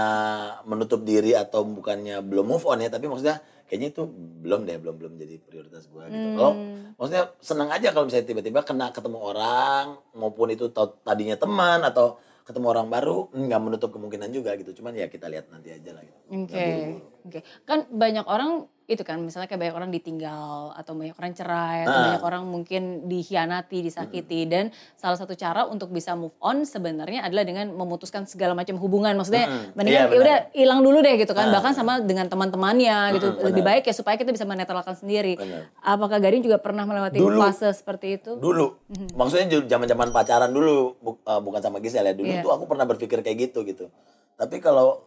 menutup 0.68 1.04
diri 1.04 1.36
atau 1.36 1.64
bukannya 1.64 2.20
belum 2.24 2.46
move 2.56 2.66
on 2.68 2.80
ya, 2.80 2.90
tapi 2.92 3.08
maksudnya 3.08 3.40
kayaknya 3.70 3.88
itu 3.94 4.02
belum 4.42 4.66
deh, 4.66 4.76
belum 4.82 4.94
belum 4.98 5.12
jadi 5.14 5.38
prioritas 5.38 5.86
gua 5.86 6.10
gitu. 6.10 6.28
Kalau 6.34 6.52
maksudnya 6.98 7.24
senang 7.38 7.70
aja 7.70 7.94
kalau 7.94 8.10
misalnya 8.10 8.26
tiba-tiba 8.26 8.60
kena 8.66 8.90
ketemu 8.90 9.18
orang 9.22 9.94
maupun 10.18 10.50
itu 10.50 10.68
tadinya 11.06 11.38
teman 11.38 11.82
atau 11.86 12.18
ketemu 12.42 12.66
orang 12.66 12.90
baru 12.90 13.30
nggak 13.30 13.60
menutup 13.62 13.94
kemungkinan 13.94 14.34
juga 14.34 14.58
gitu. 14.58 14.74
Cuman 14.82 14.98
ya 14.98 15.06
kita 15.06 15.30
lihat 15.30 15.54
nanti 15.54 15.70
aja 15.70 15.94
lah 15.94 16.02
gitu. 16.02 16.18
Oke, 16.34 16.50
buru-buru. 16.50 16.96
oke. 17.30 17.40
Kan 17.62 17.78
banyak 17.94 18.26
orang 18.26 18.66
itu 18.90 19.00
kan, 19.00 19.16
misalnya 19.16 19.46
kayak 19.46 19.60
banyak 19.60 19.76
orang 19.76 19.90
ditinggal 19.90 20.50
atau 20.74 20.92
banyak 20.92 21.14
orang 21.14 21.30
cerai 21.30 21.78
atau 21.82 21.94
Ah. 21.94 22.02
banyak 22.08 22.24
orang 22.24 22.42
mungkin 22.44 22.82
dikhianati, 23.06 23.78
disakiti 23.80 24.44
dan 24.44 24.68
salah 24.94 25.14
satu 25.14 25.32
cara 25.32 25.62
untuk 25.64 25.88
bisa 25.88 26.12
move 26.12 26.34
on 26.38 26.62
sebenarnya 26.64 27.22
adalah 27.22 27.42
dengan 27.42 27.70
memutuskan 27.70 28.26
segala 28.26 28.52
macam 28.52 28.74
hubungan. 28.76 29.14
Maksudnya 29.14 29.46
Mm-mm. 29.46 29.70
mendingan 29.72 30.02
Iya, 30.02 30.10
ya 30.10 30.18
udah 30.18 30.36
benar. 30.42 30.58
hilang 30.58 30.80
dulu 30.80 30.98
deh 30.98 31.14
gitu 31.16 31.30
kan. 31.30 31.46
Ah. 31.46 31.52
Bahkan 31.52 31.72
sama 31.72 31.92
dengan 32.00 32.26
teman-temannya 32.26 32.98
gitu. 33.14 33.26
Mm-mm, 33.30 33.44
Lebih 33.44 33.62
benar. 33.62 33.70
baik 33.78 33.82
ya 33.86 33.94
supaya 33.94 34.16
kita 34.16 34.30
bisa 34.30 34.42
menetralkan 34.42 34.92
sendiri. 34.92 35.34
Benar. 35.34 35.70
Apakah 35.80 36.18
Gading 36.18 36.42
juga 36.42 36.58
pernah 36.58 36.82
melewati 36.82 37.16
Dulu. 37.16 37.38
fase 37.40 37.70
seperti 37.70 38.18
itu? 38.18 38.34
Dulu, 38.36 38.74
maksudnya 39.14 39.46
ju- 39.48 39.64
zaman-zaman 39.64 40.10
pacaran 40.10 40.50
dulu, 40.50 40.98
bu- 40.98 41.22
uh, 41.22 41.38
bukan 41.38 41.60
sama 41.60 41.78
Gisel 41.78 42.02
ya. 42.02 42.12
Dulu 42.12 42.26
Iya. 42.28 42.42
tuh 42.42 42.50
aku 42.50 42.66
pernah 42.66 42.82
berpikir 42.84 43.20
kayak 43.20 43.38
gitu 43.46 43.62
gitu. 43.62 43.86
Tapi 44.34 44.58
kalau 44.58 45.04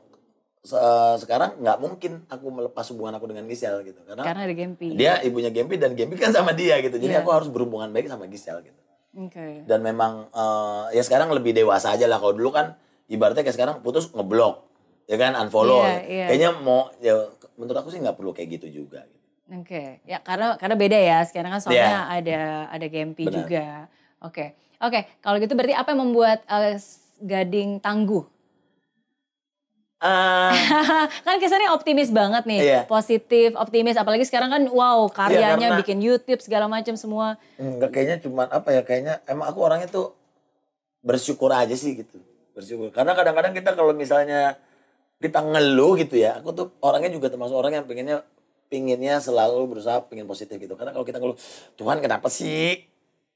uh, 0.71 1.15
sekarang 1.19 1.59
nggak 1.59 1.77
mungkin 1.77 2.23
aku 2.25 2.47
melepas 2.47 2.87
hubungan 2.95 3.19
aku 3.19 3.27
dengan 3.27 3.43
Gisel 3.45 3.83
gitu, 3.83 3.99
karena, 4.07 4.23
Karena 4.23 4.41
ada 4.47 4.55
Gempi. 4.55 4.95
dia 4.95 5.19
ibunya 5.19 5.51
Gempi 5.51 5.75
dan 5.75 5.91
Gempi 5.91 6.15
kan 6.15 6.31
sama 6.31 6.55
dia 6.55 6.79
gitu. 6.79 6.95
Jadi 6.95 7.11
Iya. 7.11 7.19
aku 7.19 7.29
harus 7.35 7.49
berhubungan 7.51 7.91
baik 7.91 8.07
sama 8.07 8.31
Gisel 8.31 8.63
gitu. 8.63 8.79
Oke. 9.13 9.67
Dan 9.67 9.83
memang 9.83 10.31
uh, 10.31 10.87
ya 10.89 11.03
sekarang 11.03 11.29
lebih 11.29 11.51
dewasa 11.51 11.93
aja 11.93 12.07
lah. 12.07 12.17
Kalau 12.17 12.33
dulu 12.33 12.49
kan 12.49 12.79
ibaratnya 13.05 13.43
kayak 13.43 13.53
sekarang 13.53 13.75
putus 13.83 14.09
ngeblok, 14.09 14.65
ya 15.05 15.19
kan 15.19 15.35
unfollow. 15.37 15.83
Iya, 15.85 15.99
iya. 16.07 16.25
Kayaknya 16.31 16.49
mau 16.63 16.89
ya 16.97 17.13
menurut 17.59 17.77
aku 17.77 17.93
sih 17.93 18.01
nggak 18.01 18.17
perlu 18.17 18.33
kayak 18.33 18.57
gitu 18.57 18.81
juga. 18.81 19.05
Gitu. 19.05 19.21
Oke, 19.53 20.01
ya 20.07 20.17
karena 20.23 20.57
karena 20.57 20.75
beda 20.79 20.97
ya. 20.97 21.19
Sekarang 21.27 21.53
kan 21.53 21.61
soalnya 21.61 22.09
Iya. 22.09 22.23
ada 22.23 22.39
ada 22.73 22.85
Gempi 22.89 23.27
Benar. 23.29 23.35
juga. 23.37 23.65
Oke, 24.23 24.55
oke. 24.81 24.99
Kalau 25.21 25.37
gitu 25.37 25.53
berarti 25.53 25.75
apa 25.75 25.93
yang 25.93 26.01
membuat 26.09 26.41
eh, 26.47 26.79
Gading 27.21 27.79
tangguh? 27.79 28.32
Ah, 30.03 30.51
kan 31.25 31.39
kesannya 31.39 31.71
optimis 31.71 32.11
banget 32.11 32.43
nih, 32.43 32.59
Iya. 32.59 32.81
positif, 32.83 33.55
optimis. 33.55 33.95
Apalagi 33.95 34.27
sekarang 34.27 34.51
kan, 34.51 34.61
wow, 34.67 35.07
karyanya 35.07 35.71
karena- 35.71 35.79
bikin 35.79 36.03
YouTube 36.03 36.43
segala 36.43 36.67
macam 36.67 36.99
semua. 36.99 37.39
Enggak 37.55 37.95
kayaknya 37.95 38.17
cuman 38.19 38.51
apa 38.51 38.75
ya 38.75 38.83
kayaknya 38.83 39.23
emang 39.23 39.47
aku 39.47 39.63
orangnya 39.63 39.87
tuh 39.87 40.11
bersyukur 40.99 41.55
aja 41.55 41.71
sih 41.71 42.03
gitu. 42.03 42.19
Bersyukur. 42.51 42.91
Karena 42.91 43.15
kadang-kadang 43.15 43.55
kita 43.55 43.71
kalau 43.73 43.95
misalnya 43.95 44.59
kita 45.23 45.39
ngeluh 45.39 45.95
gitu 45.95 46.19
ya, 46.19 46.43
aku 46.43 46.51
tuh 46.51 46.67
orangnya 46.83 47.07
juga 47.07 47.31
termasuk 47.31 47.55
orang 47.55 47.79
yang 47.79 47.87
pengennya 47.87 48.27
pinginnya 48.67 49.23
selalu 49.23 49.71
berusaha 49.71 50.03
pingin 50.03 50.27
positif 50.27 50.59
gitu. 50.59 50.75
Karena 50.75 50.91
kalau 50.91 51.07
kita 51.07 51.15
ngeluh, 51.15 51.39
Tuhan 51.79 52.03
kenapa 52.03 52.27
sih? 52.27 52.83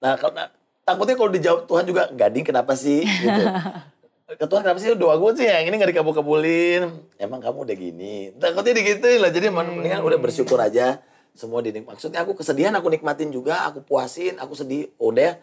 Nah, 0.03 0.19
kalau 0.19 0.35
nah, 0.35 0.51
takutnya 0.83 1.15
kalau 1.15 1.31
dijawab 1.31 1.61
Tuhan 1.63 1.85
juga 1.87 2.11
gading 2.11 2.43
kenapa 2.43 2.75
sih 2.75 3.07
gitu. 3.07 3.43
Ke 4.27 4.43
Tuhan 4.43 4.59
kenapa 4.59 4.83
sih 4.83 4.91
doa 4.99 5.15
gue 5.15 5.39
sih 5.39 5.47
yang 5.47 5.71
ini 5.71 5.79
gak 5.79 5.95
dikabul-kabulin. 5.95 6.83
Emang 7.15 7.39
kamu 7.39 7.63
udah 7.63 7.77
gini. 7.79 8.35
Takutnya 8.35 8.75
digituin 8.75 9.23
lah. 9.23 9.31
Jadi 9.31 9.47
mendingan 9.47 10.03
udah 10.03 10.19
bersyukur 10.19 10.59
aja. 10.59 10.99
Semua 11.31 11.63
dinik. 11.63 11.87
Maksudnya 11.87 12.27
aku 12.27 12.35
kesedihan 12.35 12.75
aku 12.75 12.91
nikmatin 12.91 13.31
juga. 13.31 13.63
Aku 13.71 13.87
puasin. 13.87 14.35
Aku 14.43 14.51
sedih. 14.51 14.91
Udah. 14.99 15.39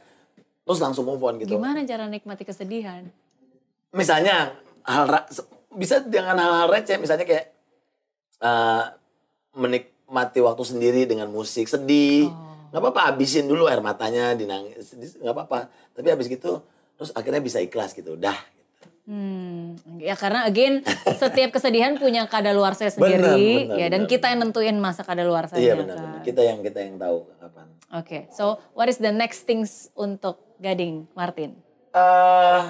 Terus 0.68 0.85
langsung 0.85 1.09
move 1.09 1.25
on 1.25 1.40
gitu. 1.40 1.57
Gimana 1.57 1.81
cara 1.88 2.05
nikmati 2.12 2.44
kesedihan? 2.44 3.09
Misalnya 3.97 4.53
hal 4.85 5.09
bisa 5.73 6.05
dengan 6.05 6.37
hal-hal 6.37 6.68
receh. 6.68 7.01
Misalnya 7.01 7.25
kayak 7.25 7.57
eh, 8.44 8.85
menikmati 9.57 10.44
waktu 10.44 10.61
sendiri 10.61 11.09
dengan 11.09 11.33
musik 11.33 11.73
sedih. 11.73 12.29
Nggak 12.68 12.85
apa-apa 12.85 13.16
habisin 13.16 13.49
dulu 13.49 13.64
air 13.64 13.81
matanya 13.81 14.37
dinangis. 14.37 14.92
Nggak 14.92 15.33
apa-apa. 15.33 15.73
Tapi 15.97 16.12
habis 16.12 16.29
gitu 16.29 16.61
terus 17.01 17.16
akhirnya 17.16 17.40
bisa 17.40 17.64
ikhlas 17.64 17.97
gitu. 17.97 18.20
Dah. 18.20 18.37
Hmm, 19.05 19.77
ya 20.01 20.17
karena 20.17 20.49
again 20.49 20.81
setiap 21.21 21.53
kesedihan 21.53 21.93
punya 22.01 22.25
kadaluarsa 22.25 22.88
sendiri, 22.88 23.69
benar, 23.69 23.77
ya 23.77 23.87
dan 23.93 24.09
benar, 24.09 24.12
kita 24.17 24.27
yang 24.33 24.40
nentuin 24.49 24.77
masa 24.81 25.05
kadaluarsanya. 25.05 25.61
Iya 25.61 25.75
benar. 25.77 25.97
kan. 25.97 26.05
benar. 26.09 26.23
Kita 26.25 26.40
yang 26.40 26.59
kita 26.64 26.79
yang 26.81 26.97
tahu 26.97 27.17
kapan. 27.37 27.67
Oke, 27.93 28.19
so 28.33 28.57
what 28.73 28.88
is 28.88 28.97
the 28.97 29.12
next 29.12 29.45
things 29.45 29.93
untuk 29.93 30.40
Gading 30.57 31.05
Martin? 31.12 31.53
eh 31.95 32.62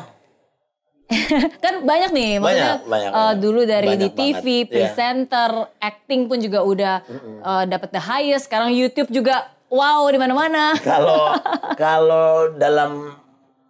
kan 1.65 1.85
banyak 1.85 2.11
nih, 2.11 2.31
maksudnya 2.41 2.83
Banyak, 2.83 2.91
banyak, 2.91 3.11
uh, 3.13 3.17
banyak. 3.31 3.37
dulu 3.39 3.61
dari 3.69 3.89
Banyak 3.95 4.03
di 4.03 4.09
TV, 4.11 4.35
banget, 4.35 4.67
iya. 4.67 4.73
presenter, 4.73 5.51
acting 5.79 6.27
pun 6.27 6.39
juga 6.43 6.61
udah 6.65 6.97
uh, 7.45 7.65
dapat 7.69 7.89
the 7.95 8.03
highest. 8.03 8.51
Sekarang 8.51 8.75
YouTube 8.75 9.13
juga 9.13 9.53
wow 9.71 10.03
di 10.11 10.19
mana-mana. 10.19 10.75
kalau 10.83 11.37
kalau 11.83 12.51
dalam 12.59 13.15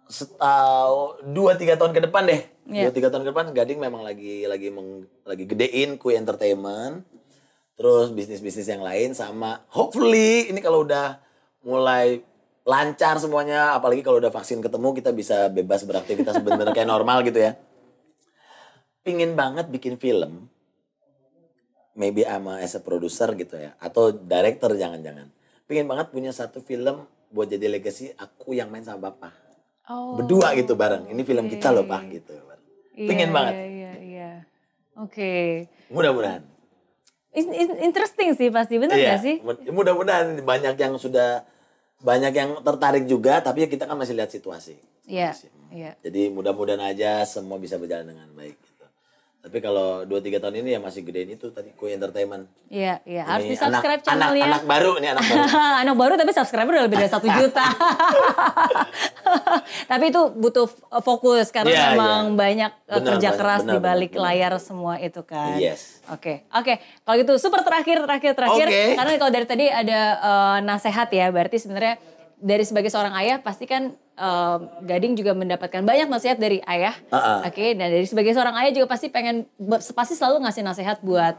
setahun 0.05 1.25
dua 1.33 1.57
tiga 1.57 1.73
tahun 1.77 1.93
ke 1.93 2.01
depan 2.09 2.23
deh. 2.29 2.41
Iya. 2.69 2.89
dua 2.89 2.93
tiga 2.93 3.07
tahun 3.13 3.23
ke 3.25 3.29
depan 3.33 3.45
Gading 3.53 3.79
memang 3.81 4.01
lagi 4.01 4.45
lagi 4.45 4.69
meng- 4.73 5.09
lagi 5.25 5.43
gedein 5.45 5.97
Kui 5.97 6.17
Entertainment. 6.17 7.05
Terus 7.75 8.13
bisnis 8.15 8.39
bisnis 8.39 8.69
yang 8.71 8.81
lain 8.81 9.11
sama 9.11 9.65
hopefully 9.73 10.47
ini 10.47 10.63
kalau 10.63 10.87
udah 10.87 11.19
mulai 11.65 12.23
lancar 12.65 13.21
semuanya 13.21 13.77
apalagi 13.77 14.01
kalau 14.01 14.17
udah 14.17 14.33
vaksin 14.33 14.63
ketemu 14.63 14.95
kita 14.97 15.11
bisa 15.13 15.51
bebas 15.51 15.85
beraktivitas 15.85 16.41
bener-bener 16.41 16.73
kayak 16.73 16.89
normal 16.89 17.21
gitu 17.21 17.41
ya. 17.41 17.59
Pingin 19.05 19.37
banget 19.37 19.69
bikin 19.69 20.01
film 20.01 20.49
maybe 21.95 22.27
ama 22.27 22.59
as 22.59 22.75
a 22.75 22.81
producer 22.83 23.31
gitu 23.37 23.55
ya 23.55 23.77
atau 23.77 24.11
director 24.11 24.73
jangan-jangan. 24.73 25.29
Pingin 25.65 25.85
banget 25.89 26.09
punya 26.13 26.29
satu 26.33 26.61
film 26.61 27.05
buat 27.29 27.49
jadi 27.49 27.67
legacy 27.67 28.15
aku 28.15 28.55
yang 28.55 28.71
main 28.71 28.85
sama 28.85 29.11
bapak 29.11 29.44
Oh, 29.85 30.17
berdua 30.17 30.57
gitu 30.57 30.73
bareng. 30.73 31.05
Ini 31.07 31.21
film 31.21 31.45
kita 31.45 31.69
loh 31.69 31.85
pak 31.85 32.01
gitu. 32.09 32.33
Iya, 32.95 33.07
pingin 33.07 33.29
banget. 33.29 33.53
Iya, 33.53 33.65
iya, 33.67 33.91
iya. 34.01 34.31
Oke. 34.95 35.65
mudah-mudahan. 35.91 36.41
In- 37.35 37.51
in- 37.51 37.79
Interesting 37.83 38.31
sih 38.33 38.47
pasti, 38.47 38.79
benar 38.79 38.95
Iya, 38.95 39.13
gak 39.13 39.21
sih? 39.21 39.35
mud- 39.43 39.61
mudah-mudahan 39.67 40.39
banyak 40.41 40.75
yang 40.75 40.95
sudah 40.95 41.43
banyak 41.99 42.31
yang 42.31 42.49
tertarik 42.61 43.05
juga 43.05 43.39
tapi 43.39 43.67
kita 43.67 43.85
kan 43.85 43.99
masih 43.99 44.15
lihat 44.15 44.31
situasi. 44.31 44.79
Iya, 45.05 45.37
iya. 45.69 45.93
jadi 46.01 46.33
mudah-mudahan 46.33 46.81
aja 46.81 47.21
semua 47.23 47.61
bisa 47.61 47.77
berjalan 47.77 48.09
dengan 48.09 48.25
baik 48.33 48.57
tapi 49.45 49.61
kalau 49.61 50.01
2-3 50.03 50.11
tahun 50.39 50.55
ini 50.57 50.73
ya 50.73 50.79
masih 50.79 51.01
gedein 51.01 51.29
itu 51.29 51.47
tadi 51.47 51.69
Kui 51.71 51.93
Entertainment 51.93 52.49
Iya, 52.65 52.97
iya. 53.05 53.21
Harus 53.23 53.45
Ini 53.45 53.53
di 53.53 53.57
subscribe 53.57 54.01
anak, 54.01 54.01
anak, 54.01 54.07
channelnya. 54.33 54.45
anak 54.49 54.63
baru 54.65 54.91
nih 54.97 55.09
anak 55.11 55.23
baru 55.23 55.41
anak 55.85 55.95
baru 55.95 56.13
tapi 56.15 56.31
subscriber 56.31 56.71
udah 56.73 56.85
lebih 56.85 56.97
dari 56.97 57.11
satu 57.11 57.27
juta. 57.37 57.65
tapi 59.85 60.03
itu 60.09 60.21
butuh 60.31 60.65
f- 60.65 60.81
fokus 61.01 61.47
karena 61.49 61.71
Iya, 61.71 61.85
memang 61.91 62.21
iya. 62.25 62.35
banyak 62.35 62.71
uh, 62.73 62.89
Benar, 62.91 63.05
kerja 63.07 63.29
benar, 63.29 63.39
keras 63.39 63.61
benar, 63.61 63.71
di 63.71 63.77
balik 63.79 64.11
benar, 64.11 64.19
benar. 64.19 64.33
layar 64.33 64.53
semua 64.59 64.93
itu 64.97 65.21
kan. 65.21 65.55
Yes. 65.55 66.01
Oke, 66.07 66.45
oke. 66.49 66.73
Kalau 67.03 67.15
gitu 67.15 67.33
super 67.37 67.61
terakhir, 67.61 67.97
terakhir, 68.01 68.31
terakhir. 68.33 68.67
Oke. 68.67 68.81
Karena 68.95 69.11
kalau 69.15 69.31
dari 69.31 69.45
tadi 69.45 69.65
ada 69.67 69.99
uh, 70.17 70.57
nasehat 70.59 71.09
ya, 71.11 71.29
berarti 71.29 71.57
sebenarnya 71.57 71.95
dari 72.35 72.61
sebagai 72.61 72.89
seorang 72.89 73.13
ayah 73.15 73.37
pasti 73.39 73.65
kan 73.65 73.93
um, 74.15 74.59
Gading 74.83 75.13
juga 75.19 75.35
mendapatkan 75.35 75.83
banyak 75.83 76.07
nasihat 76.07 76.39
dari 76.39 76.59
ayah. 76.65 76.95
Uh-uh. 77.11 77.47
Oke, 77.47 77.75
dan 77.75 77.91
dari 77.91 78.07
sebagai 78.07 78.31
seorang 78.31 78.55
ayah 78.63 78.71
juga 78.71 78.87
pasti 78.91 79.11
pengen 79.11 79.47
pasti 79.95 80.15
selalu 80.15 80.43
ngasih 80.47 80.63
nasihat 80.63 80.97
buat 81.03 81.35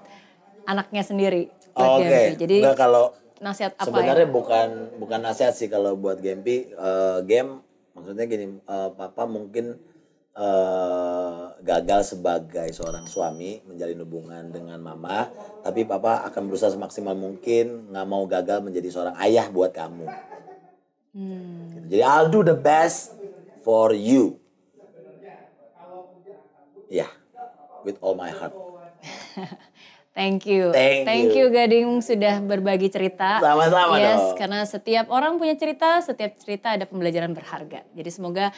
anaknya 0.69 1.03
sendiri. 1.05 1.49
buat 1.73 2.01
Oke. 2.01 2.09
Gempi. 2.09 2.33
Jadi 2.41 2.57
Enggak 2.65 2.79
kalau 2.79 3.05
nasihat 3.41 3.73
apa 3.77 3.85
ya? 3.85 3.93
Sebenarnya 3.93 4.29
bukan 4.29 4.69
bukan 4.97 5.21
nasihat 5.21 5.55
sih 5.57 5.69
kalau 5.69 5.97
buat 5.97 6.21
Gempi 6.21 6.73
eh, 6.73 7.19
game 7.25 7.61
maksudnya 7.97 8.25
gini 8.29 8.61
eh, 8.61 8.91
papa 8.97 9.25
mungkin 9.29 9.77
eh, 10.37 11.43
gagal 11.61 12.17
sebagai 12.17 12.69
seorang 12.73 13.05
suami 13.09 13.61
menjalin 13.69 14.01
hubungan 14.05 14.45
dengan 14.53 14.81
mama 14.81 15.29
tapi 15.65 15.85
papa 15.85 16.25
akan 16.29 16.43
berusaha 16.49 16.73
semaksimal 16.73 17.17
mungkin 17.17 17.93
nggak 17.93 18.07
mau 18.09 18.25
gagal 18.25 18.65
menjadi 18.65 18.89
seorang 18.93 19.17
ayah 19.21 19.49
buat 19.53 19.73
kamu. 19.73 20.36
Hmm. 21.17 21.73
Gitu. 21.73 21.97
Jadi 21.97 22.03
I'll 22.05 22.29
do 22.29 22.45
the 22.45 22.53
best 22.53 23.17
for 23.65 23.97
you. 23.97 24.37
Ya, 26.87 27.09
with 27.83 27.97
all 27.99 28.15
my 28.15 28.29
heart. 28.29 28.53
Thank 30.17 30.49
you. 30.49 30.73
Thank 30.73 31.37
you 31.37 31.49
you. 31.49 31.53
Gading 31.53 32.01
sudah 32.01 32.41
berbagi 32.41 32.89
cerita. 32.89 33.37
Sama-sama 33.37 34.01
Yes, 34.01 34.17
dong. 34.17 34.37
karena 34.39 34.61
setiap 34.65 35.13
orang 35.13 35.37
punya 35.37 35.59
cerita, 35.59 36.01
setiap 36.01 36.41
cerita 36.41 36.73
ada 36.73 36.89
pembelajaran 36.89 37.37
berharga. 37.37 37.85
Jadi 37.93 38.09
semoga 38.09 38.49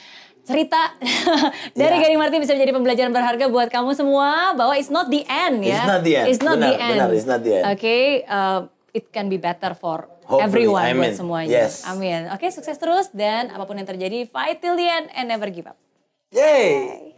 cerita 0.46 0.94
dari 1.80 1.98
Ya. 1.98 2.02
Gading 2.06 2.20
Marti 2.20 2.38
bisa 2.38 2.54
menjadi 2.54 2.72
pembelajaran 2.74 3.10
berharga 3.10 3.44
buat 3.50 3.68
kamu 3.70 3.90
semua 3.94 4.54
bahwa 4.54 4.74
it's 4.76 4.92
not 4.92 5.10
the 5.10 5.26
end 5.26 5.66
ya. 5.66 5.82
It's 5.82 5.88
not 5.88 6.00
the 6.04 6.14
end. 6.14 6.26
It's 6.30 6.42
not 6.44 6.56
Benar, 6.58 6.68
the 6.68 6.74
end. 6.78 6.94
benar, 6.94 7.10
it's 7.10 7.26
not 7.28 7.40
the 7.42 7.52
end. 7.58 7.64
Oke, 7.74 7.96
uh, 8.22 8.60
it 8.92 9.04
can 9.10 9.26
be 9.26 9.36
better 9.36 9.74
for 9.74 10.06
Hopefully, 10.28 10.68
everyone 10.68 10.92
buat 11.00 11.08
amin. 11.08 11.16
semuanya. 11.16 11.48
Yes. 11.48 11.88
Amin. 11.88 12.28
Oke, 12.28 12.52
sukses 12.52 12.76
terus 12.76 13.08
dan 13.16 13.48
apa 13.48 13.64
pun 13.64 13.80
yang 13.80 13.88
terjadi, 13.88 14.28
fight 14.28 14.60
till 14.60 14.76
the 14.76 14.84
end 14.84 15.08
and 15.16 15.24
never 15.24 15.48
give 15.48 15.64
up. 15.64 15.80
Yay! 16.28 17.16
Ya, 17.16 17.17